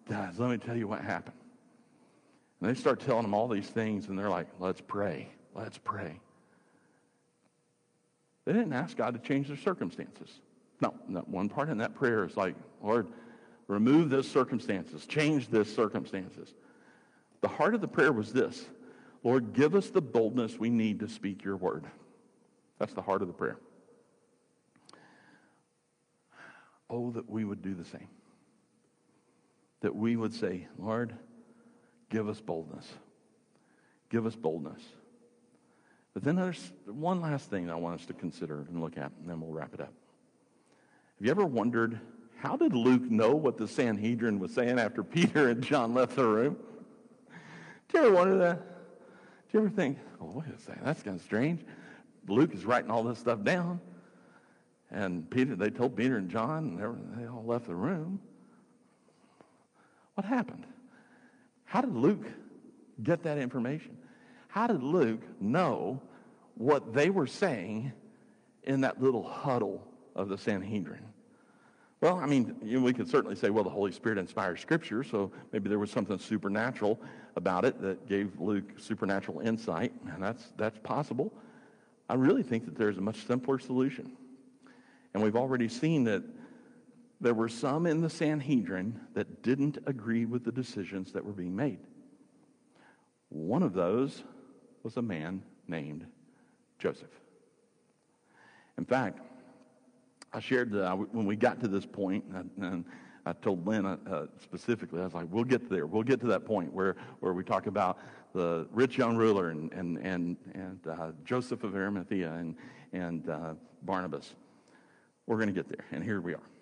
guys, 0.07 0.39
let 0.39 0.49
me 0.51 0.57
tell 0.57 0.75
you 0.75 0.87
what 0.87 1.01
happened. 1.01 1.35
And 2.63 2.73
they 2.73 2.79
start 2.79 3.01
telling 3.01 3.23
them 3.23 3.33
all 3.33 3.49
these 3.49 3.67
things 3.67 4.07
and 4.07 4.17
they're 4.17 4.29
like, 4.29 4.47
let's 4.57 4.79
pray. 4.79 5.27
Let's 5.53 5.77
pray. 5.77 6.17
They 8.45 8.53
didn't 8.53 8.71
ask 8.71 8.95
God 8.95 9.15
to 9.15 9.19
change 9.19 9.49
their 9.49 9.57
circumstances. 9.57 10.39
No, 10.79 10.93
not 11.09 11.27
one 11.27 11.49
part 11.49 11.67
in 11.67 11.79
that 11.79 11.93
prayer 11.93 12.23
is 12.23 12.37
like, 12.37 12.55
Lord, 12.81 13.07
remove 13.67 14.09
this 14.09 14.31
circumstances, 14.31 15.05
change 15.05 15.49
this 15.49 15.75
circumstances. 15.75 16.53
The 17.41 17.49
heart 17.49 17.75
of 17.75 17.81
the 17.81 17.87
prayer 17.87 18.13
was 18.13 18.31
this 18.31 18.65
Lord, 19.25 19.51
give 19.51 19.75
us 19.75 19.89
the 19.89 20.01
boldness 20.01 20.57
we 20.57 20.69
need 20.69 21.01
to 21.01 21.09
speak 21.09 21.43
your 21.43 21.57
word. 21.57 21.83
That's 22.79 22.93
the 22.93 23.01
heart 23.01 23.21
of 23.21 23.27
the 23.27 23.33
prayer. 23.33 23.57
Oh, 26.89 27.11
that 27.11 27.29
we 27.29 27.43
would 27.43 27.61
do 27.61 27.73
the 27.75 27.83
same. 27.83 28.07
That 29.81 29.93
we 29.93 30.15
would 30.15 30.33
say, 30.33 30.67
Lord, 30.79 31.13
give 32.09 32.27
us 32.29 32.39
boldness. 32.39 32.87
Give 34.09 34.25
us 34.25 34.35
boldness. 34.35 34.81
But 36.13 36.23
then 36.23 36.35
there's 36.35 36.71
one 36.85 37.21
last 37.21 37.49
thing 37.49 37.69
I 37.69 37.75
want 37.75 37.99
us 37.99 38.05
to 38.07 38.13
consider 38.13 38.65
and 38.69 38.81
look 38.81 38.97
at, 38.97 39.11
and 39.19 39.29
then 39.29 39.41
we'll 39.41 39.51
wrap 39.51 39.73
it 39.73 39.81
up. 39.81 39.93
Have 41.17 41.25
you 41.25 41.31
ever 41.31 41.45
wondered 41.45 41.99
how 42.37 42.57
did 42.57 42.73
Luke 42.73 43.09
know 43.09 43.31
what 43.31 43.57
the 43.57 43.67
Sanhedrin 43.67 44.37
was 44.37 44.53
saying 44.53 44.77
after 44.77 45.03
Peter 45.03 45.49
and 45.49 45.63
John 45.63 45.93
left 45.93 46.15
the 46.15 46.25
room? 46.25 46.57
Do 47.89 47.99
you 47.99 48.05
ever 48.05 48.15
wonder 48.15 48.37
that? 48.37 48.57
Do 48.59 49.57
you 49.57 49.59
ever 49.61 49.69
think, 49.69 49.97
oh, 50.19 50.31
wait 50.35 50.53
a 50.55 50.59
second, 50.59 50.83
that's 50.83 51.01
kind 51.01 51.17
of 51.17 51.23
strange. 51.23 51.61
Luke 52.27 52.53
is 52.53 52.65
writing 52.65 52.91
all 52.91 53.03
this 53.03 53.19
stuff 53.19 53.43
down. 53.43 53.79
And 54.91 55.29
Peter, 55.29 55.55
they 55.55 55.69
told 55.69 55.95
Peter 55.95 56.17
and 56.17 56.29
John, 56.29 56.77
and 56.79 57.19
they 57.19 57.27
all 57.27 57.43
left 57.45 57.67
the 57.67 57.75
room. 57.75 58.19
What 60.13 60.25
happened? 60.25 60.65
How 61.73 61.81
did 61.81 61.95
Luke 61.95 62.27
get 63.01 63.23
that 63.23 63.39
information? 63.39 63.97
How 64.47 64.67
did 64.67 64.83
Luke 64.83 65.21
know 65.41 65.99
what 66.53 66.93
they 66.93 67.09
were 67.09 67.25
saying 67.25 67.93
in 68.61 68.81
that 68.81 69.01
little 69.01 69.23
huddle 69.23 69.83
of 70.15 70.29
the 70.29 70.37
Sanhedrin? 70.37 71.03
Well, 71.99 72.19
I 72.19 72.27
mean, 72.27 72.55
you 72.61 72.77
know, 72.77 72.85
we 72.85 72.93
could 72.93 73.09
certainly 73.09 73.35
say, 73.35 73.49
well, 73.49 73.63
the 73.63 73.71
Holy 73.71 73.91
Spirit 73.91 74.19
inspires 74.19 74.61
Scripture, 74.61 75.03
so 75.03 75.31
maybe 75.51 75.67
there 75.67 75.79
was 75.79 75.89
something 75.89 76.19
supernatural 76.19 77.01
about 77.37 77.65
it 77.65 77.81
that 77.81 78.07
gave 78.07 78.39
Luke 78.39 78.65
supernatural 78.77 79.39
insight, 79.39 79.93
and 80.11 80.21
that's, 80.21 80.53
that's 80.55 80.77
possible. 80.83 81.33
I 82.07 82.13
really 82.13 82.43
think 82.43 82.65
that 82.65 82.77
there's 82.77 82.99
a 82.99 83.01
much 83.01 83.25
simpler 83.25 83.57
solution. 83.57 84.11
And 85.15 85.23
we've 85.23 85.35
already 85.35 85.69
seen 85.69 86.03
that 86.03 86.21
there 87.23 87.33
were 87.33 87.47
some 87.47 87.85
in 87.85 88.01
the 88.01 88.09
Sanhedrin 88.09 88.99
that 89.13 89.41
didn't 89.41 89.77
agree 89.85 90.25
with 90.25 90.43
the 90.43 90.51
decisions 90.51 91.13
that 91.13 91.23
were 91.23 91.31
being 91.31 91.55
made. 91.55 91.79
One 93.29 93.63
of 93.63 93.73
those 93.73 94.23
was 94.83 94.97
a 94.97 95.01
man 95.01 95.41
named 95.67 96.05
Joseph. 96.79 97.09
In 98.77 98.83
fact, 98.83 99.19
I 100.33 100.41
shared 100.41 100.71
that 100.71 100.91
when 101.13 101.25
we 101.25 101.37
got 101.37 101.61
to 101.61 101.69
this 101.69 101.85
point, 101.85 102.25
and 102.59 102.83
I 103.25 103.31
told 103.31 103.65
Lynn 103.65 103.85
uh, 103.85 103.97
uh, 104.09 104.25
specifically, 104.41 104.99
I 104.99 105.05
was 105.05 105.13
like, 105.13 105.27
we'll 105.31 105.45
get 105.45 105.69
there. 105.69 105.85
We'll 105.85 106.03
get 106.03 106.19
to 106.21 106.27
that 106.27 106.45
point 106.45 106.73
where, 106.73 106.97
where 107.21 107.31
we 107.31 107.43
talk 107.43 107.67
about 107.67 107.99
the 108.33 108.67
rich 108.71 108.97
young 108.97 109.15
ruler 109.15 109.49
and, 109.49 109.71
and, 109.71 109.97
and, 109.99 110.35
and 110.53 110.79
uh, 110.87 111.11
Joseph 111.23 111.63
of 111.63 111.73
Arimathea 111.73 112.33
and, 112.33 112.55
and 112.91 113.29
uh, 113.29 113.53
Barnabas. 113.83 114.35
We're 115.25 115.37
going 115.37 115.47
to 115.47 115.53
get 115.53 115.69
there, 115.69 115.85
and 115.93 116.03
here 116.03 116.19
we 116.19 116.33
are. 116.33 116.52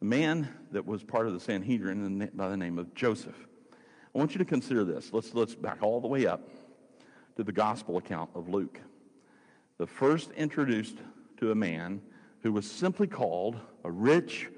The 0.00 0.06
man 0.06 0.48
that 0.72 0.84
was 0.84 1.02
part 1.02 1.26
of 1.26 1.32
the 1.32 1.40
Sanhedrin 1.40 2.30
by 2.34 2.48
the 2.48 2.56
name 2.56 2.78
of 2.78 2.94
Joseph. 2.94 3.36
I 4.14 4.18
want 4.18 4.32
you 4.32 4.38
to 4.38 4.44
consider 4.44 4.84
this. 4.84 5.12
Let's, 5.12 5.34
let's 5.34 5.54
back 5.54 5.78
all 5.82 6.00
the 6.00 6.08
way 6.08 6.26
up 6.26 6.48
to 7.36 7.44
the 7.44 7.52
gospel 7.52 7.96
account 7.96 8.30
of 8.34 8.48
Luke. 8.48 8.80
The 9.78 9.86
first 9.86 10.30
introduced 10.32 10.96
to 11.38 11.50
a 11.50 11.54
man 11.54 12.00
who 12.42 12.52
was 12.52 12.70
simply 12.70 13.06
called 13.06 13.58
a 13.84 13.90
rich, 13.90 14.48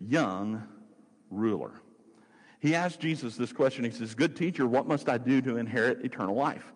young 0.00 0.62
ruler. 1.30 1.72
He 2.60 2.74
asked 2.74 3.00
Jesus 3.00 3.36
this 3.36 3.52
question. 3.52 3.84
He 3.84 3.90
says, 3.90 4.14
Good 4.14 4.36
teacher, 4.36 4.66
what 4.66 4.86
must 4.86 5.08
I 5.08 5.18
do 5.18 5.40
to 5.42 5.56
inherit 5.56 6.04
eternal 6.04 6.34
life? 6.34 6.72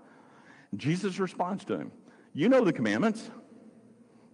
And 0.70 0.80
Jesus 0.80 1.18
responds 1.18 1.64
to 1.66 1.78
him, 1.78 1.92
You 2.32 2.48
know 2.48 2.64
the 2.64 2.72
commandments. 2.72 3.30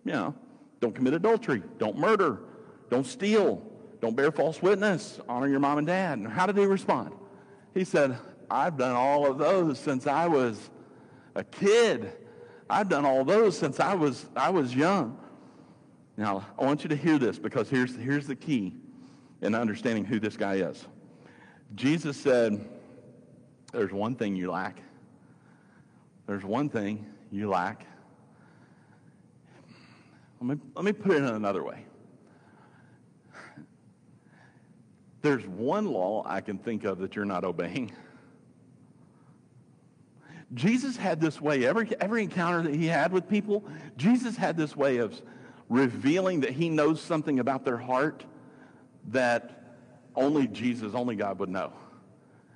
Yeah. 0.04 0.32
don't 0.80 0.94
commit 0.94 1.12
adultery, 1.12 1.62
don't 1.78 1.98
murder, 1.98 2.40
don't 2.88 3.06
steal, 3.06 3.62
don't 4.00 4.16
bear 4.16 4.32
false 4.32 4.62
witness, 4.62 5.20
honor 5.28 5.48
your 5.48 5.60
mom 5.60 5.78
and 5.78 5.86
dad. 5.86 6.18
And 6.18 6.28
how 6.28 6.46
did 6.46 6.56
he 6.56 6.64
respond? 6.64 7.12
He 7.74 7.84
said, 7.84 8.18
I've 8.50 8.76
done 8.76 8.96
all 8.96 9.30
of 9.30 9.38
those 9.38 9.78
since 9.78 10.06
I 10.06 10.26
was 10.26 10.70
a 11.34 11.44
kid. 11.44 12.12
I've 12.68 12.88
done 12.88 13.04
all 13.04 13.24
those 13.24 13.58
since 13.58 13.78
I 13.78 13.94
was, 13.94 14.26
I 14.34 14.50
was 14.50 14.74
young. 14.74 15.18
Now, 16.16 16.46
I 16.58 16.64
want 16.64 16.82
you 16.82 16.88
to 16.88 16.96
hear 16.96 17.18
this 17.18 17.38
because 17.38 17.68
here's, 17.68 17.94
here's 17.94 18.26
the 18.26 18.36
key 18.36 18.74
in 19.40 19.54
understanding 19.54 20.04
who 20.04 20.18
this 20.18 20.36
guy 20.36 20.56
is. 20.56 20.86
Jesus 21.74 22.16
said, 22.16 22.64
There's 23.72 23.92
one 23.92 24.14
thing 24.14 24.34
you 24.34 24.50
lack. 24.50 24.80
There's 26.26 26.44
one 26.44 26.68
thing 26.68 27.06
you 27.30 27.48
lack. 27.48 27.86
Let 30.40 30.56
me, 30.56 30.62
let 30.74 30.84
me 30.84 30.92
put 30.92 31.12
it 31.12 31.16
in 31.18 31.24
another 31.24 31.62
way. 31.62 31.84
There's 35.22 35.46
one 35.46 35.86
law 35.86 36.24
I 36.26 36.40
can 36.40 36.58
think 36.58 36.84
of 36.84 36.98
that 36.98 37.16
you're 37.16 37.24
not 37.24 37.44
obeying. 37.44 37.92
Jesus 40.54 40.96
had 40.96 41.20
this 41.20 41.40
way, 41.40 41.64
every, 41.64 41.88
every 42.00 42.22
encounter 42.22 42.62
that 42.62 42.74
he 42.74 42.86
had 42.86 43.12
with 43.12 43.28
people, 43.28 43.64
Jesus 43.96 44.36
had 44.36 44.56
this 44.56 44.74
way 44.74 44.96
of 44.96 45.20
revealing 45.68 46.40
that 46.40 46.50
he 46.50 46.68
knows 46.68 47.00
something 47.00 47.38
about 47.38 47.64
their 47.64 47.76
heart 47.76 48.24
that 49.08 49.76
only 50.16 50.48
Jesus, 50.48 50.94
only 50.94 51.14
God 51.14 51.38
would 51.38 51.48
know. 51.48 51.72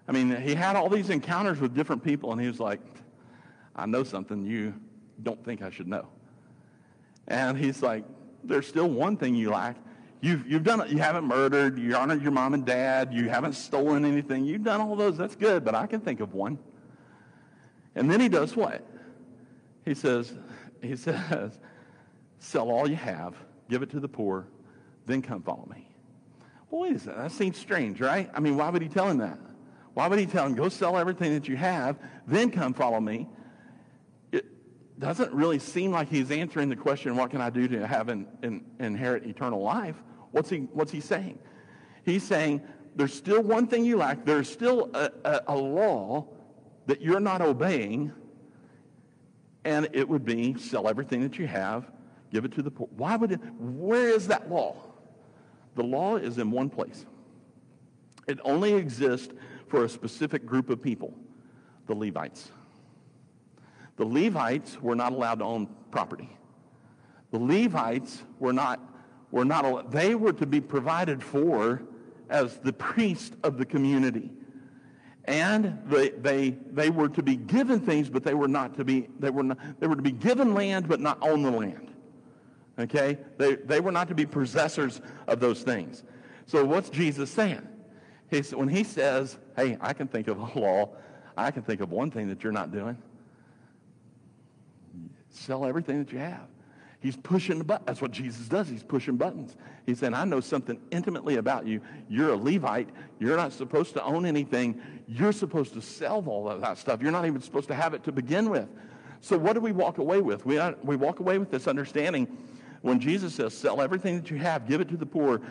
I 0.09 0.13
mean, 0.13 0.35
he 0.43 0.55
had 0.55 0.77
all 0.77 0.89
these 0.89 1.11
encounters 1.11 1.61
with 1.61 1.75
different 1.75 2.03
people, 2.03 2.33
and 2.33 2.41
he 2.41 2.49
was 2.49 2.61
like, 2.61 2.81
I 3.77 3.87
know 3.87 4.03
something 4.03 4.45
you 4.45 4.75
don't 5.23 5.43
think 5.45 5.63
I 5.63 5.71
should 5.71 5.89
know. 5.89 6.09
And 7.29 7.57
he's 7.57 7.83
like, 7.83 8.05
there's 8.43 8.67
still 8.67 8.89
one 8.89 9.17
thing 9.17 9.35
you 9.35 9.51
lack. 9.51 9.77
You've, 10.25 10.47
you've 10.47 10.63
done. 10.63 10.83
You 10.89 10.97
haven't 10.97 11.27
murdered. 11.27 11.79
You 11.79 11.95
honored 11.97 12.23
your 12.23 12.33
mom 12.33 12.55
and 12.55 12.65
dad. 12.65 13.13
You 13.13 13.29
haven't 13.29 13.53
stolen 13.53 14.07
anything. 14.07 14.47
You've 14.47 14.63
done 14.63 14.81
all 14.81 14.97
those. 14.97 15.19
That's 15.19 15.37
good, 15.37 15.67
but 15.67 15.75
I 15.75 15.87
can 15.87 16.01
think 16.01 16.21
of 16.21 16.33
one. 16.33 16.59
And 17.95 18.11
then 18.11 18.21
he 18.21 18.31
does 18.31 18.57
what? 18.57 18.87
He 19.85 19.93
says, 19.93 20.33
he 20.81 20.97
says, 20.97 21.59
sell 22.39 22.71
all 22.71 22.89
you 22.89 22.97
have, 22.97 23.35
give 23.69 23.83
it 23.83 23.91
to 23.91 24.01
the 24.01 24.09
poor, 24.09 24.47
then 25.05 25.21
come 25.21 25.43
follow 25.43 25.69
me. 25.71 25.87
Well, 26.71 26.81
wait 26.81 26.97
a 26.97 26.99
second. 27.01 27.21
That 27.21 27.33
seems 27.33 27.59
strange, 27.59 28.01
right? 28.01 28.31
I 28.33 28.41
mean, 28.41 28.57
why 28.57 28.71
would 28.71 28.81
he 28.81 28.89
tell 28.89 29.11
him 29.11 29.19
that? 29.19 29.39
Why 29.93 30.09
would 30.09 30.19
he 30.19 30.25
tell 30.25 30.47
him, 30.47 30.55
go 30.55 30.71
sell 30.71 30.97
everything 30.97 31.35
that 31.35 31.49
you 31.49 31.57
have, 31.59 31.99
then 32.27 32.51
come 32.51 32.73
follow 32.73 32.99
me? 32.99 33.29
It 34.33 34.47
doesn't 34.99 35.35
really 35.35 35.59
seem 35.59 35.91
like 35.91 36.09
he's 36.09 36.31
answering 36.31 36.71
the 36.71 36.77
question, 36.77 37.15
what 37.15 37.31
can 37.31 37.43
I 37.43 37.51
do 37.51 37.69
to 37.69 37.87
have 37.87 38.09
an, 38.09 38.27
an 38.41 38.65
inherit 38.81 39.27
eternal 39.27 39.61
life? 39.61 39.97
What's 40.35 40.51
he, 40.51 40.67
what's 40.73 40.91
he 40.91 41.01
saying? 41.01 41.39
He's 42.05 42.25
saying, 42.25 42.61
there's 42.97 43.15
still 43.15 43.41
one 43.41 43.69
thing 43.69 43.85
you 43.85 43.99
lack. 43.99 44.25
There's 44.25 44.51
still 44.51 44.91
a, 44.93 45.11
a, 45.25 45.43
a 45.47 45.57
law 45.57 46.27
that 46.87 47.01
you're 47.01 47.21
not 47.21 47.41
obeying, 47.41 48.11
and 49.65 49.89
it 49.93 50.09
would 50.09 50.25
be 50.25 50.59
sell 50.59 50.89
everything 50.89 51.23
that 51.23 51.39
you 51.39 51.47
have, 51.47 51.89
give 52.33 52.45
it 52.45 52.51
to 52.55 52.63
the 52.63 52.71
poor. 52.73 52.89
Why 52.97 53.15
would 53.15 53.31
it, 53.31 53.41
where 53.61 54.09
is 54.09 54.27
that 54.27 54.51
law? 54.51 54.75
The 55.77 55.85
law 55.85 56.17
is 56.17 56.39
in 56.39 56.51
one 56.51 56.69
place. 56.69 57.07
It 58.27 58.41
only 58.43 58.75
exists 58.75 59.33
for 59.69 59.85
a 59.85 59.89
specific 59.89 60.45
group 60.45 60.69
of 60.69 60.83
people, 60.83 61.15
the 61.87 61.95
Levites. 61.95 62.51
The 63.99 64.05
Levites 64.05 64.83
were 64.83 64.97
not 64.97 65.13
allowed 65.13 65.39
to 65.39 65.45
own 65.45 65.69
property. 65.93 66.29
The 67.31 67.39
Levites 67.39 68.25
were 68.41 68.53
not, 68.53 68.81
were 69.35 69.45
not 69.45 69.91
they 69.91 70.15
were 70.15 70.33
to 70.33 70.47
be 70.47 70.61
provided 70.61 71.21
for 71.21 71.83
as 72.31 72.57
the 72.59 72.73
priest 72.73 73.35
of 73.43 73.59
the 73.59 73.65
community. 73.65 74.31
And 75.25 75.83
they, 75.87 76.11
they, 76.11 76.51
they 76.71 76.89
were 76.89 77.09
to 77.09 77.23
be 77.23 77.35
given 77.35 77.81
things, 77.81 78.09
but 78.09 78.23
they 78.23 78.35
were 78.35 78.47
not 78.47 78.77
to 78.77 78.85
be, 78.85 79.09
they 79.19 79.31
were, 79.31 79.43
not, 79.43 79.59
they 79.81 79.89
were 79.89 79.97
to 79.97 80.03
be 80.03 80.13
given 80.13 80.55
land, 80.55 80.87
but 80.87 81.01
not 81.01 81.19
own 81.21 81.43
the 81.43 81.51
land. 81.51 81.93
Okay? 82.79 83.19
They, 83.37 83.57
they 83.57 83.81
were 83.81 83.91
not 83.91 84.07
to 84.07 84.15
be 84.15 84.25
possessors 84.25 85.01
of 85.27 85.41
those 85.41 85.65
things. 85.65 86.05
So 86.47 86.65
what's 86.65 86.89
Jesus 86.89 87.29
saying? 87.29 87.67
He's, 88.31 88.55
when 88.55 88.69
he 88.69 88.85
says, 88.85 89.37
hey, 89.57 89.77
I 89.81 89.95
can 89.95 90.07
think 90.07 90.29
of 90.29 90.39
a 90.39 90.61
law, 90.61 90.91
I 91.37 91.51
can 91.51 91.65
think 91.65 91.81
of 91.81 91.91
one 91.91 92.13
thing 92.13 92.29
that 92.29 92.45
you're 92.45 92.53
not 92.53 92.71
doing. 92.71 92.97
Sell 95.31 95.65
everything 95.67 96.05
that 96.05 96.13
you 96.13 96.19
have. 96.21 96.47
He's 97.05 97.19
pushing 97.19 97.59
the 97.59 97.65
button. 97.65 97.85
That's 97.85 98.01
what 98.01 98.13
Jesus 98.13 98.49
does. 98.49 98.67
He's 98.67 98.83
pushing 98.83 99.19
buttons. 99.19 99.59
He's 99.85 99.99
saying, 99.99 100.15
I 100.15 100.25
know 100.25 100.41
something 100.41 100.81
intimately 100.91 101.37
about 101.37 101.67
you. 101.67 101.83
You're 102.09 102.31
a 102.31 102.35
Levite. 102.35 102.89
You're 103.21 103.37
not 103.37 103.53
supposed 103.53 103.93
to 103.93 104.03
own 104.03 104.25
anything. 104.25 104.81
You're 105.07 105.33
supposed 105.33 105.75
to 105.75 105.83
sell 105.83 106.25
all 106.27 106.49
of 106.49 106.63
that 106.63 106.79
stuff. 106.79 107.03
You're 107.03 107.13
not 107.13 107.27
even 107.27 107.43
supposed 107.43 107.69
to 107.69 107.75
have 107.75 107.93
it 107.93 108.05
to 108.05 108.13
begin 108.13 108.49
with. 108.49 108.71
So 109.21 109.37
what 109.37 109.53
do 109.53 109.61
we 109.61 109.71
walk 109.71 109.99
away 109.99 110.23
with? 110.23 110.47
We, 110.47 110.57
uh, 110.57 110.73
we 110.83 110.97
walk 110.97 111.21
away 111.21 111.37
with 111.37 111.51
this 111.51 111.69
understanding 111.69 112.27
when 112.81 112.99
Jesus 113.01 113.35
says, 113.35 113.53
sell 113.53 113.83
everything 113.83 114.17
that 114.17 114.31
you 114.31 114.39
have, 114.39 114.67
give 114.67 114.81
it 114.81 114.89
to 114.89 114.97
the 114.97 115.05
poor, 115.05 115.43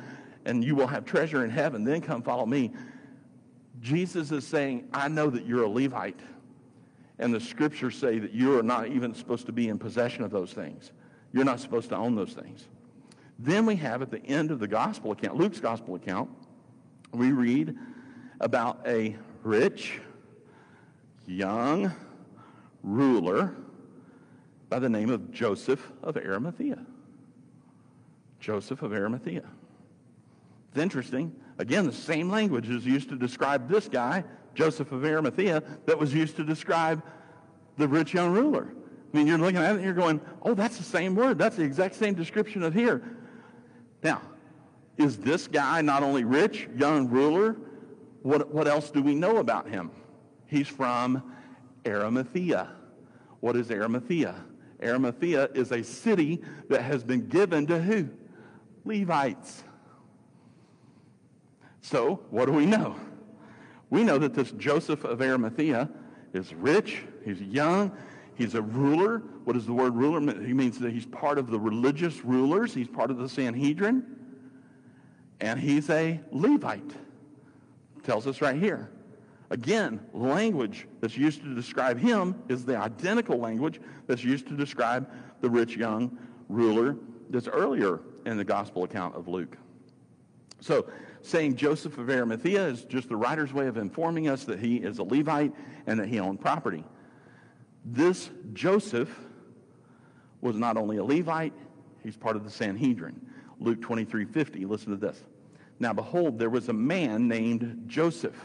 and 0.46 0.64
you 0.64 0.74
will 0.74 0.88
have 0.88 1.06
treasure 1.06 1.46
in 1.46 1.52
heaven, 1.52 1.84
then 1.84 2.02
come 2.02 2.24
follow 2.24 2.48
me. 2.48 2.72
Jesus 3.80 4.32
is 4.32 4.48
saying, 4.48 4.88
I 4.92 5.08
know 5.08 5.30
that 5.30 5.46
you're 5.46 5.66
a 5.66 5.70
Levite. 5.70 6.20
And 7.20 7.32
the 7.32 7.40
scriptures 7.40 7.96
say 7.96 8.18
that 8.18 8.32
you 8.32 8.58
are 8.58 8.64
not 8.64 8.88
even 8.88 9.14
supposed 9.14 9.46
to 9.46 9.52
be 9.52 9.70
in 9.70 9.78
possession 9.78 10.24
of 10.24 10.32
those 10.32 10.52
things. 10.52 10.92
You're 11.34 11.46
not 11.46 11.60
supposed 11.60 11.90
to 11.90 11.98
own 11.98 12.16
those 12.16 12.34
things. 12.34 12.68
Then 13.40 13.66
we 13.66 13.76
have 13.78 14.02
at 14.02 14.12
the 14.12 14.24
end 14.26 14.52
of 14.52 14.60
the 14.60 14.68
gospel 14.68 15.12
account, 15.12 15.36
Luke's 15.36 15.60
gospel 15.60 15.96
account, 15.96 16.30
we 17.12 17.32
read 17.32 17.76
about 18.40 18.80
a 18.86 19.16
rich, 19.44 20.00
young 21.26 21.92
ruler 22.84 23.56
by 24.70 24.80
the 24.80 24.90
name 24.90 25.10
of 25.10 25.32
Joseph 25.32 25.92
of 26.04 26.18
Arimathea. 26.18 26.86
Joseph 28.40 28.82
of 28.82 28.94
Arimathea. 28.94 29.44
It's 30.70 30.82
interesting. 30.82 31.34
Again, 31.60 31.86
the 31.86 31.94
same 31.94 32.30
language 32.30 32.70
is 32.70 32.86
used 32.86 33.10
to 33.10 33.16
describe 33.16 33.70
this 33.70 33.88
guy, 33.88 34.24
Joseph 34.54 34.92
of 34.92 35.06
Arimathea, 35.06 35.64
that 35.86 35.98
was 35.98 36.14
used 36.14 36.36
to 36.36 36.44
describe 36.44 37.02
the 37.78 37.88
rich 37.88 38.14
young 38.14 38.34
ruler. 38.34 38.68
I 39.14 39.18
mean, 39.18 39.28
you're 39.28 39.38
looking 39.38 39.58
at 39.58 39.72
it 39.72 39.76
and 39.76 39.84
you're 39.84 39.94
going, 39.94 40.20
oh, 40.42 40.56
that's 40.56 40.78
the 40.78 40.84
same 40.84 41.16
word. 41.16 41.38
That's 41.38 41.56
the 41.56 41.64
exact 41.64 41.96
same 41.96 42.16
description 42.16 42.64
of 42.64 42.74
here. 42.74 43.04
Now, 44.02 44.22
is 44.98 45.18
this 45.18 45.48
guy 45.48 45.82
not 45.82 46.02
only 46.02 46.24
rich, 46.24 46.68
young 46.76 47.10
ruler? 47.10 47.56
What, 48.24 48.52
what 48.52 48.68
else 48.68 48.90
do 48.90 49.04
we 49.04 49.14
know 49.14 49.38
about 49.38 49.70
him? 49.70 49.92
He's 50.48 50.68
from 50.68 51.32
Arimathea. 51.86 52.70
What 53.40 53.56
is 53.56 53.70
Arimathea? 53.70 54.36
Arimathea 54.82 55.50
is 55.54 55.72
a 55.72 55.84
city 55.84 56.42
that 56.70 56.82
has 56.82 57.04
been 57.04 57.28
given 57.28 57.68
to 57.68 57.80
who? 57.80 58.10
Levites. 58.84 59.64
So, 61.82 62.22
what 62.30 62.46
do 62.46 62.54
we 62.54 62.66
know? 62.66 62.96
We 63.90 64.04
know 64.04 64.18
that 64.18 64.34
this 64.34 64.52
Joseph 64.54 65.04
of 65.04 65.22
Arimathea 65.22 65.90
is 66.34 66.54
rich, 66.54 67.04
he's 67.24 67.42
young, 67.42 67.96
He's 68.36 68.56
a 68.56 68.62
ruler. 68.62 69.20
What 69.44 69.54
does 69.54 69.66
the 69.66 69.74
word 69.74 69.96
ruler 69.96 70.20
mean? 70.20 70.46
He 70.46 70.54
means 70.54 70.80
that 70.80 70.92
he's 70.92 71.06
part 71.06 71.38
of 71.38 71.50
the 71.50 71.60
religious 71.60 72.24
rulers. 72.26 72.74
He's 72.74 72.88
part 72.88 73.12
of 73.12 73.18
the 73.18 73.30
Sanhedrin. 73.30 74.04
And 75.40 75.60
he's 75.60 75.90
a 75.90 76.20
Levite. 76.32 76.94
Tells 78.04 78.28
us 78.28 78.42
right 78.42 78.56
here. 78.56 78.90
Again, 79.50 80.00
language 80.14 80.88
that's 81.00 81.16
used 81.16 81.44
to 81.44 81.54
describe 81.54 82.00
him 82.00 82.42
is 82.50 82.66
the 82.66 82.76
identical 82.76 83.38
language 83.38 83.80
that's 84.08 84.24
used 84.24 84.48
to 84.48 84.58
describe 84.58 85.08
the 85.42 85.50
rich 85.50 85.76
young 85.76 86.18
ruler 86.50 86.96
that's 87.30 87.48
earlier 87.48 88.00
in 88.26 88.38
the 88.38 88.44
gospel 88.44 88.84
account 88.84 89.16
of 89.16 89.28
Luke. 89.28 89.58
So, 90.60 90.88
saying 91.22 91.56
Joseph 91.56 91.98
of 91.98 92.10
Arimathea 92.10 92.66
is 92.68 92.84
just 92.86 93.10
the 93.10 93.16
writer's 93.16 93.54
way 93.54 93.68
of 93.68 93.78
informing 93.78 94.28
us 94.28 94.44
that 94.46 94.60
he 94.60 94.78
is 94.78 95.00
a 95.00 95.04
Levite 95.04 95.54
and 95.88 96.00
that 96.00 96.08
he 96.08 96.20
owned 96.20 96.42
property. 96.42 96.84
This 97.86 98.30
Joseph 98.54 99.10
was 100.42 100.56
not 100.56 100.78
only 100.78 100.98
a 100.98 101.04
Levite, 101.04 101.54
he's 102.04 102.18
part 102.18 102.36
of 102.36 102.44
the 102.44 102.50
Sanhedrin. 102.50 103.20
Luke 103.60 103.82
23 103.82 104.26
50, 104.26 104.66
listen 104.66 104.92
to 104.92 104.98
this. 104.98 105.22
Now, 105.80 105.94
behold, 105.94 106.40
there 106.40 106.50
was 106.50 106.70
a 106.70 106.74
man 106.74 107.28
named 107.28 107.84
Joseph, 107.88 108.36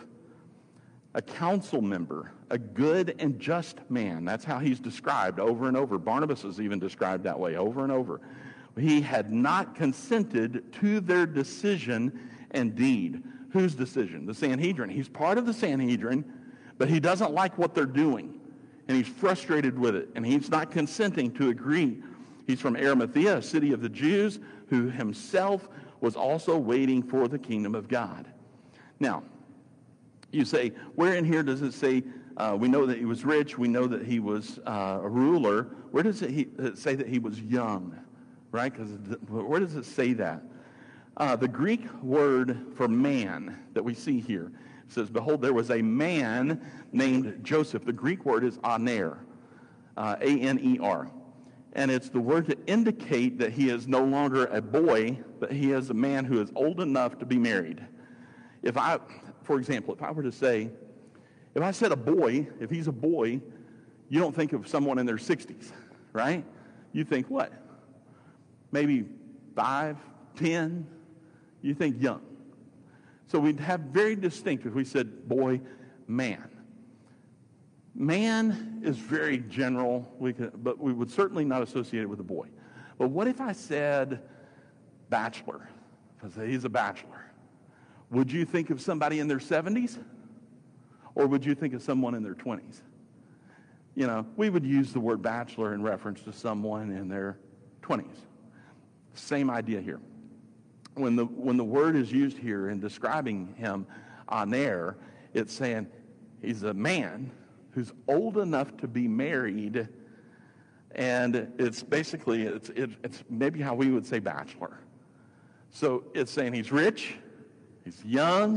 a 1.15 1.23
council 1.23 1.81
member, 1.81 2.33
a 2.51 2.59
good 2.59 3.15
and 3.19 3.39
just 3.39 3.79
man. 3.91 4.25
That's 4.25 4.45
how 4.45 4.59
he's 4.59 4.81
described 4.81 5.39
over 5.39 5.69
and 5.69 5.77
over. 5.77 5.99
Barnabas 5.99 6.45
is 6.45 6.61
even 6.61 6.79
described 6.79 7.25
that 7.25 7.39
way 7.39 7.57
over 7.57 7.83
and 7.83 7.93
over. 7.93 8.21
he 8.77 9.01
had 9.01 9.33
not 9.33 9.75
consented 9.75 10.73
to 10.75 11.01
their 11.01 11.27
decision 11.27 12.31
and 12.53 12.75
deed. 12.75 13.23
Whose 13.51 13.75
decision? 13.75 14.27
The 14.27 14.35
Sanhedrin. 14.35 14.91
He's 14.91 15.09
part 15.09 15.39
of 15.39 15.47
the 15.47 15.53
Sanhedrin, 15.53 16.25
but 16.77 16.89
he 16.89 17.01
doesn't 17.01 17.33
like 17.33 17.59
what 17.59 17.75
they're 17.75 17.87
doing. 17.87 18.38
And 18.89 18.97
he's 18.97 19.07
frustrated 19.07 19.79
with 19.79 19.95
it. 19.95 20.09
And 20.15 20.27
he's 20.27 20.51
not 20.51 20.71
consenting 20.71 21.31
to 21.35 21.51
agree. 21.51 22.03
He's 22.47 22.61
from 22.61 22.77
Arimathea, 22.77 23.37
a 23.37 23.43
city 23.43 23.73
of 23.73 23.83
the 23.83 23.89
Jews, 23.89 24.41
who 24.69 24.89
himself 24.89 25.69
was 26.01 26.17
also 26.17 26.57
waiting 26.57 27.03
for 27.03 27.29
the 27.29 27.39
kingdom 27.39 27.75
of 27.75 27.89
God. 27.89 28.27
Now, 28.99 29.23
you 30.33 30.45
say, 30.45 30.73
where 30.95 31.15
in 31.15 31.25
here 31.25 31.43
does 31.43 31.63
it 31.63 31.73
say, 31.73 32.03
uh, 32.37 32.57
we 32.59 32.69
know 32.69 32.87
that 32.87 32.99
he 32.99 33.05
was 33.05 33.25
rich, 33.25 33.59
we 33.59 33.69
know 33.69 33.87
that 33.87 34.05
he 34.05 34.21
was 34.21 34.61
uh, 34.67 35.01
a 35.03 35.09
ruler. 35.09 35.65
Where 35.91 36.03
does 36.03 36.23
it, 36.23 36.31
he, 36.31 36.49
it, 36.59 36.79
say 36.79 36.95
that 36.95 37.09
he 37.09 37.19
was 37.19 37.41
young? 37.41 37.99
Right? 38.53 38.73
Because 38.73 38.91
where 39.29 39.61
does 39.61 39.75
it 39.75 39.85
say 39.85 40.13
that? 40.15 40.43
Uh, 41.17 41.35
the 41.37 41.49
Greek 41.49 41.93
word 42.03 42.59
for 42.77 42.87
man 42.89 43.59
that 43.75 43.83
we 43.83 43.93
see 43.93 44.21
here 44.21 44.53
says, 44.89 45.11
Behold, 45.11 45.43
there 45.43 45.53
was 45.53 45.71
a 45.71 45.83
man 45.83 46.61
named 46.93 47.41
Joseph. 47.43 47.85
The 47.85 47.93
Greek 47.93 48.25
word 48.25 48.45
is 48.45 48.59
aner, 48.65 49.19
uh, 49.97 50.17
A 50.21 50.41
N 50.41 50.59
E 50.63 50.79
R. 50.81 51.11
And 51.75 51.91
it's 51.91 52.09
the 52.09 52.21
word 52.21 52.47
to 52.47 52.57
indicate 52.67 53.39
that 53.39 53.53
he 53.53 53.69
is 53.69 53.87
no 53.87 54.03
longer 54.03 54.47
a 54.47 54.61
boy, 54.61 55.19
but 55.39 55.53
he 55.53 55.73
is 55.73 55.91
a 55.91 55.95
man 55.95 56.25
who 56.25 56.41
is 56.41 56.51
old 56.55 56.81
enough 56.81 57.19
to 57.19 57.27
be 57.27 57.39
married. 57.39 57.85
If 58.63 58.77
I, 58.77 58.99
for 59.43 59.59
example, 59.59 59.95
if 59.95 60.03
I 60.03 60.11
were 60.11 60.23
to 60.23 60.33
say, 60.33 60.71
if 61.55 61.63
I 61.63 61.71
said 61.71 61.93
a 61.93 61.97
boy, 61.97 62.49
if 62.59 62.71
he's 62.71 62.89
a 62.89 62.93
boy, 62.93 63.41
you 64.09 64.21
don't 64.21 64.35
think 64.35 64.53
of 64.53 64.67
someone 64.67 64.99
in 64.99 65.07
their 65.07 65.17
60s, 65.17 65.73
right? 66.13 66.45
You 66.93 67.05
think 67.05 67.29
what? 67.29 67.53
Maybe 68.73 69.05
five, 69.55 69.97
ten, 70.37 70.87
you 71.63 71.75
think 71.75 72.03
young. 72.03 72.23
So 73.29 73.39
we'd 73.39 73.61
have 73.61 73.81
very 73.81 74.17
distinct 74.17 74.65
if 74.65 74.73
we 74.75 74.85
said 74.85 75.29
boy, 75.29 75.61
man. 76.07 76.49
Man 77.95 78.81
is 78.83 78.97
very 78.97 79.39
general, 79.39 80.11
we 80.19 80.33
could, 80.33 80.65
but 80.65 80.79
we 80.79 80.93
would 80.93 81.11
certainly 81.11 81.45
not 81.45 81.63
associate 81.63 82.03
it 82.03 82.09
with 82.09 82.21
a 82.21 82.25
boy. 82.25 82.49
But 82.97 83.11
what 83.11 83.29
if 83.29 83.41
I 83.41 83.53
said 83.53 84.23
bachelor? 85.11 85.69
If 86.19 86.33
I 86.33 86.41
say 86.41 86.51
he's 86.51 86.65
a 86.65 86.71
bachelor, 86.71 87.27
would 88.11 88.33
you 88.33 88.47
think 88.47 88.71
of 88.71 88.81
somebody 88.81 89.21
in 89.21 89.29
their 89.29 89.39
70s? 89.39 89.99
Or 91.15 91.27
would 91.27 91.45
you 91.45 91.55
think 91.55 91.75
of 91.75 91.83
someone 91.83 92.15
in 92.15 92.23
their 92.23 92.35
20s? 92.35 92.81
You 93.95 94.07
know, 94.07 94.25
we 94.37 94.49
would 94.49 94.65
use 94.65 94.93
the 94.93 95.01
word 95.01 95.21
bachelor 95.21 95.75
in 95.75 95.83
reference 95.83 96.23
to 96.23 96.33
someone 96.33 96.93
in 96.93 97.09
their 97.09 97.39
20s. 97.83 98.07
Same 99.15 99.51
idea 99.51 99.81
here 99.81 100.01
when 100.99 101.17
the, 101.17 101.25
when 101.25 101.57
the 101.57 101.65
word 101.65 101.97
is 101.97 102.13
used 102.13 102.39
here 102.39 102.71
in 102.71 102.81
describing 102.81 103.55
him 103.57 103.87
aner, 104.31 104.97
it's 105.35 105.53
saying 105.53 105.87
he's 106.43 106.63
a 106.63 106.75
man 106.75 107.31
who's 107.71 107.93
old 108.09 108.39
enough 108.39 108.77
to 108.79 108.89
be 108.89 109.07
married. 109.07 109.89
And 110.93 111.53
it's 111.59 111.83
basically, 111.83 112.43
it's, 112.43 112.71
it, 112.71 112.91
it's 113.05 113.23
maybe 113.31 113.61
how 113.61 113.75
we 113.75 113.91
would 113.91 114.07
say 114.07 114.19
bachelor. 114.19 114.81
So 115.71 116.05
it's 116.15 116.33
saying 116.33 116.55
he's 116.55 116.73
rich, 116.73 117.17
he's 117.85 118.05
young, 118.05 118.57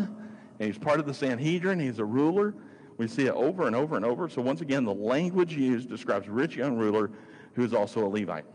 and 0.60 0.68
he's 0.68 0.78
part 0.78 1.00
of 1.00 1.06
the 1.06 1.14
Sanhedrin, 1.14 1.80
he's 1.80 2.00
a 2.00 2.06
ruler. 2.06 2.54
We 2.98 3.08
see 3.08 3.26
it 3.26 3.34
over 3.34 3.68
and 3.68 3.76
over 3.76 3.96
and 3.96 4.06
over. 4.06 4.30
So 4.30 4.42
once 4.42 4.62
again, 4.62 4.86
the 4.86 4.94
language 4.94 5.56
used 5.56 5.90
describes 5.90 6.30
rich 6.30 6.56
young 6.56 6.78
ruler 6.78 7.12
who 7.54 7.64
is 7.64 7.74
also 7.74 8.06
a 8.06 8.10
Levite. 8.10 8.46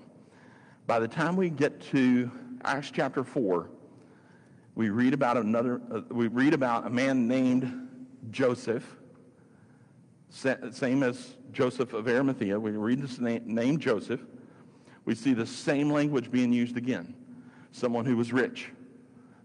By 0.87 1.01
the 1.01 1.09
time 1.09 1.37
we 1.37 1.51
get 1.51 1.81
to 1.93 2.31
Acts 2.65 2.91
chapter 2.91 3.25
4, 3.25 3.69
we 4.77 4.91
read 4.91 5.15
about 5.15 5.39
another, 5.39 5.81
uh, 5.91 6.03
we 6.11 6.29
read 6.29 6.53
about 6.53 6.87
a 6.87 6.91
man 6.91 7.27
named 7.27 7.89
Joseph, 8.31 8.85
same 10.29 11.03
as 11.03 11.35
Joseph 11.51 11.95
of 11.95 12.07
Arimathea. 12.07 12.61
We 12.61 12.73
read 12.73 13.03
this 13.03 13.19
name, 13.19 13.43
name 13.47 13.79
Joseph. 13.79 14.21
We 15.07 15.15
see 15.15 15.33
the 15.33 15.47
same 15.47 15.91
language 15.91 16.31
being 16.31 16.53
used 16.53 16.77
again. 16.77 17.15
Someone 17.73 18.05
who 18.05 18.17
was 18.17 18.35
rich, 18.35 18.71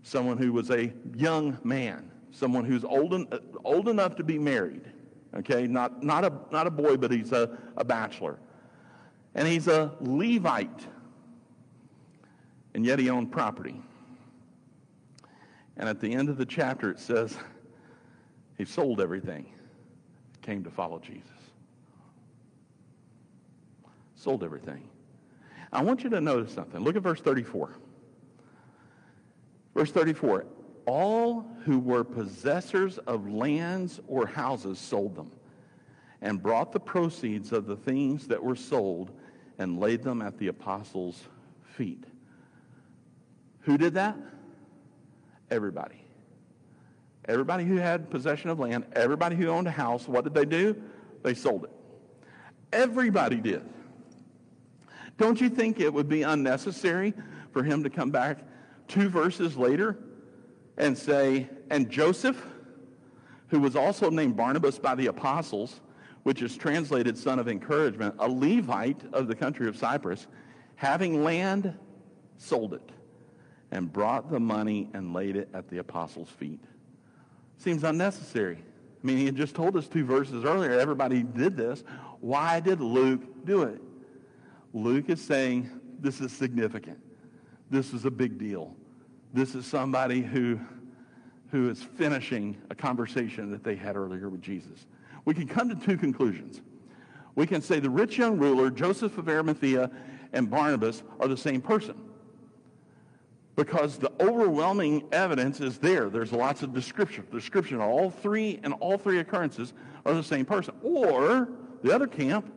someone 0.04 0.38
who 0.38 0.52
was 0.52 0.70
a 0.70 0.92
young 1.16 1.58
man, 1.64 2.12
someone 2.32 2.66
who's 2.66 2.84
old, 2.84 3.14
en- 3.14 3.28
old 3.64 3.88
enough 3.88 4.18
to 4.18 4.24
be 4.24 4.38
married. 4.38 4.84
Okay, 5.34 5.66
not, 5.66 6.04
not, 6.04 6.26
a, 6.26 6.34
not 6.52 6.68
a 6.68 6.72
boy, 6.72 6.98
but 6.98 7.10
he's 7.10 7.32
a, 7.32 7.58
a 7.78 7.86
bachelor. 7.86 8.38
And 9.34 9.48
he's 9.48 9.70
a 9.70 9.94
Levite. 10.02 10.88
And 12.74 12.86
yet 12.86 13.00
he 13.00 13.10
owned 13.10 13.32
property. 13.32 13.82
And 15.78 15.88
at 15.88 16.00
the 16.00 16.14
end 16.14 16.30
of 16.30 16.38
the 16.38 16.46
chapter, 16.46 16.90
it 16.92 17.00
says 17.00 17.38
he 18.58 18.66
sold 18.66 19.02
everything, 19.02 19.46
came 20.42 20.64
to 20.64 20.70
follow 20.70 21.00
Jesus. 21.00 21.30
Sold 24.16 24.44
everything. 24.44 24.88
I 25.74 25.82
want 25.82 26.04
you 26.04 26.10
to 26.12 26.22
notice 26.22 26.54
something. 26.54 26.82
Look 26.82 26.96
at 26.96 27.02
verse 27.02 27.22
34. 27.22 27.78
Verse 29.74 29.92
34 29.92 30.46
All 30.86 31.46
who 31.66 31.80
were 31.80 32.04
possessors 32.04 32.98
of 33.00 33.28
lands 33.28 34.00
or 34.08 34.28
houses 34.28 34.78
sold 34.78 35.16
them 35.16 35.32
and 36.22 36.42
brought 36.42 36.72
the 36.72 36.80
proceeds 36.80 37.52
of 37.52 37.66
the 37.66 37.76
things 37.76 38.28
that 38.28 38.44
were 38.44 38.56
sold 38.56 39.12
and 39.58 39.80
laid 39.80 40.04
them 40.04 40.22
at 40.22 40.38
the 40.38 40.48
apostles' 40.48 41.28
feet. 41.64 42.04
Who 43.62 43.78
did 43.78 43.94
that? 43.96 44.18
Everybody. 45.52 46.06
Everybody 47.26 47.66
who 47.66 47.76
had 47.76 48.10
possession 48.10 48.50
of 48.50 48.60
land, 48.60 48.86
everybody 48.94 49.36
who 49.36 49.48
owned 49.50 49.68
a 49.68 49.72
house, 49.72 50.08
what 50.08 50.24
did 50.24 50.34
they 50.34 50.46
do? 50.46 50.82
They 51.24 51.34
sold 51.34 51.66
it. 51.66 51.70
Everybody 52.72 53.36
did. 53.36 53.62
Don't 55.18 55.40
you 55.40 55.50
think 55.50 55.80
it 55.80 55.94
would 55.94 56.08
be 56.08 56.24
unnecessary 56.24 57.14
for 57.52 57.64
him 57.64 57.84
to 57.84 57.90
come 57.90 58.10
back 58.10 58.40
two 58.88 59.10
verses 59.10 59.58
later 59.58 60.00
and 60.78 60.98
say, 60.98 61.48
and 61.70 61.90
Joseph, 61.90 62.44
who 63.50 63.60
was 63.60 63.76
also 63.76 64.10
named 64.10 64.38
Barnabas 64.38 64.80
by 64.80 64.96
the 64.96 65.08
apostles, 65.08 65.82
which 66.24 66.42
is 66.42 66.56
translated 66.56 67.18
son 67.18 67.40
of 67.40 67.50
encouragement, 67.50 68.16
a 68.20 68.28
Levite 68.28 69.04
of 69.14 69.28
the 69.28 69.36
country 69.36 69.68
of 69.68 69.78
Cyprus, 69.78 70.28
having 70.76 71.24
land, 71.24 71.78
sold 72.38 72.74
it 72.74 72.90
and 73.72 73.92
brought 73.92 74.30
the 74.30 74.40
money 74.40 74.90
and 74.94 75.14
laid 75.14 75.36
it 75.36 75.50
at 75.54 75.70
the 75.70 75.78
apostles' 75.78 76.30
feet. 76.30 76.64
Seems 77.58 77.84
unnecessary. 77.84 78.58
I 78.58 79.08
mean, 79.08 79.18
he 79.18 79.26
had 79.26 79.36
just 79.36 79.56
told 79.56 79.78
us 79.78 79.88
two 79.88 80.06
verses 80.06 80.44
earlier, 80.44 80.80
everybody 80.80 81.24
did 81.24 81.56
this. 81.56 81.84
Why 82.20 82.60
did 82.60 82.82
Luke 82.82 83.46
do 83.46 83.64
it? 83.64 83.82
Luke 84.74 85.10
is 85.10 85.22
saying 85.22 85.70
this 86.00 86.22
is 86.22 86.32
significant. 86.32 87.00
This 87.70 87.94
is 87.94 88.06
a 88.06 88.12
big 88.12 88.38
deal. 88.38 88.76
This 89.34 89.56
is 89.56 89.66
somebody 89.66 90.22
who, 90.22 90.60
who 91.52 91.70
is 91.70 91.82
finishing 91.82 92.58
a 92.70 92.76
conversation 92.76 93.52
that 93.52 93.64
they 93.64 93.76
had 93.76 93.96
earlier 93.96 94.30
with 94.30 94.42
Jesus. 94.42 94.88
We 95.24 95.34
can 95.34 95.48
come 95.48 95.70
to 95.70 95.76
two 95.76 95.98
conclusions. 95.98 96.62
We 97.36 97.48
can 97.48 97.62
say 97.62 97.80
the 97.80 97.90
rich 97.90 98.18
young 98.18 98.38
ruler, 98.38 98.70
Joseph 98.70 99.18
of 99.18 99.30
Arimathea, 99.30 99.90
and 100.34 100.50
Barnabas 100.50 101.04
are 101.20 101.28
the 101.28 101.38
same 101.38 101.62
person 101.62 101.96
because 103.56 103.98
the 103.98 104.12
overwhelming 104.20 105.04
evidence 105.12 105.60
is 105.60 105.78
there. 105.78 106.10
There's 106.10 106.32
lots 106.32 106.64
of 106.64 106.74
description. 106.74 107.28
Description 107.32 107.82
all 107.82 108.10
three 108.10 108.60
and 108.64 108.74
all 108.76 108.98
three 108.98 109.20
occurrences 109.20 109.74
are 110.06 110.14
the 110.14 110.24
same 110.24 110.46
person. 110.46 110.74
Or 110.82 111.50
the 111.84 111.94
other 111.94 112.08
camp, 112.08 112.52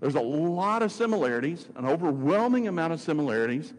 there's 0.00 0.16
a 0.16 0.20
lot 0.20 0.82
of 0.82 0.92
similarities, 0.92 1.68
an 1.76 1.86
overwhelming 1.86 2.68
amount 2.68 2.92
of 2.92 3.00
similarities. 3.00 3.72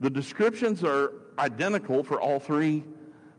The 0.00 0.10
descriptions 0.10 0.84
are 0.84 1.12
identical 1.38 2.04
for 2.04 2.20
all 2.20 2.38
three, 2.38 2.84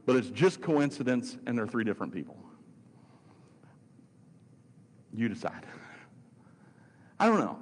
but 0.05 0.15
it's 0.15 0.29
just 0.29 0.61
coincidence 0.61 1.37
and 1.45 1.57
they're 1.57 1.67
three 1.67 1.85
different 1.85 2.13
people. 2.13 2.35
You 5.13 5.29
decide. 5.29 5.65
I 7.19 7.27
don't 7.27 7.39
know. 7.39 7.57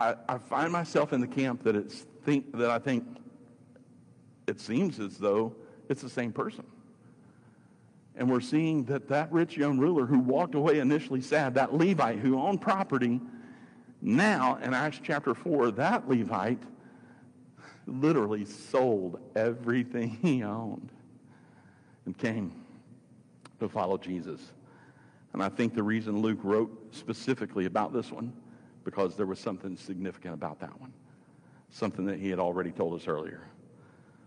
I, 0.00 0.14
I 0.28 0.38
find 0.38 0.72
myself 0.72 1.12
in 1.12 1.20
the 1.20 1.26
camp 1.26 1.64
that 1.64 1.76
it's 1.76 2.06
think 2.24 2.56
that 2.56 2.70
I 2.70 2.78
think 2.78 3.04
it 4.50 4.60
seems 4.60 5.00
as 5.00 5.16
though 5.16 5.54
it's 5.88 6.02
the 6.02 6.10
same 6.10 6.32
person. 6.32 6.64
And 8.16 8.30
we're 8.30 8.40
seeing 8.40 8.84
that 8.84 9.08
that 9.08 9.32
rich 9.32 9.56
young 9.56 9.78
ruler 9.78 10.04
who 10.04 10.18
walked 10.18 10.54
away 10.54 10.80
initially 10.80 11.22
sad, 11.22 11.54
that 11.54 11.72
Levite 11.72 12.18
who 12.18 12.38
owned 12.38 12.60
property, 12.60 13.20
now 14.02 14.58
in 14.62 14.74
Acts 14.74 15.00
chapter 15.02 15.34
4, 15.34 15.70
that 15.72 16.08
Levite 16.08 16.62
literally 17.86 18.44
sold 18.44 19.20
everything 19.34 20.18
he 20.20 20.42
owned 20.42 20.90
and 22.04 22.18
came 22.18 22.52
to 23.60 23.68
follow 23.68 23.96
Jesus. 23.96 24.40
And 25.32 25.42
I 25.42 25.48
think 25.48 25.74
the 25.74 25.82
reason 25.82 26.20
Luke 26.20 26.40
wrote 26.42 26.70
specifically 26.90 27.66
about 27.66 27.92
this 27.92 28.10
one, 28.10 28.32
because 28.84 29.16
there 29.16 29.26
was 29.26 29.38
something 29.38 29.76
significant 29.76 30.34
about 30.34 30.58
that 30.60 30.78
one. 30.80 30.92
something 31.70 32.04
that 32.06 32.18
he 32.18 32.28
had 32.28 32.38
already 32.38 32.70
told 32.70 33.00
us 33.00 33.06
earlier. 33.08 33.40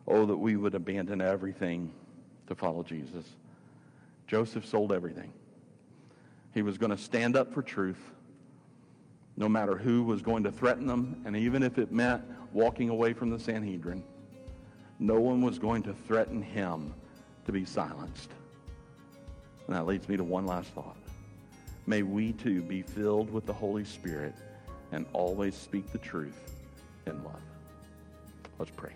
Oh, 0.08 0.26
that 0.26 0.38
we 0.38 0.56
would 0.56 0.76
abandon 0.76 1.22
everything 1.22 1.92
to 2.48 2.56
follow 2.56 2.84
Jesus. 2.84 3.26
Joseph 4.28 4.66
sold 4.66 4.92
everything. 4.92 5.32
He 6.54 6.62
was 6.62 6.78
going 6.78 6.92
to 6.92 6.98
stand 6.98 7.36
up 7.36 7.54
for 7.54 7.62
truth 7.62 8.00
no 9.36 9.50
matter 9.50 9.76
who 9.76 10.04
was 10.04 10.22
going 10.22 10.44
to 10.44 10.52
threaten 10.52 10.86
them, 10.86 11.22
and 11.26 11.36
even 11.36 11.64
if 11.64 11.78
it 11.78 11.92
meant 11.92 12.24
walking 12.52 12.90
away 12.90 13.14
from 13.14 13.30
the 13.30 13.40
Sanhedrin, 13.40 14.04
no 15.00 15.20
one 15.20 15.42
was 15.42 15.58
going 15.58 15.82
to 15.84 15.94
threaten 16.08 16.42
him 16.42 16.94
to 17.46 17.52
be 17.52 17.66
silenced. 17.66 18.30
And 19.66 19.76
that 19.76 19.88
leads 19.88 20.08
me 20.08 20.18
to 20.18 20.24
one 20.24 20.46
last 20.46 20.70
thought. 20.70 20.98
May 21.88 22.04
we 22.04 22.34
too 22.34 22.62
be 22.62 22.82
filled 22.82 23.32
with 23.32 23.46
the 23.46 23.54
Holy 23.54 23.84
Spirit 23.84 24.36
and 24.92 25.06
always 25.14 25.56
speak 25.56 25.92
the 25.92 25.98
truth 25.98 26.56
in 27.08 27.24
love. 27.24 27.42
Let's 28.60 28.72
pray. 28.72 28.92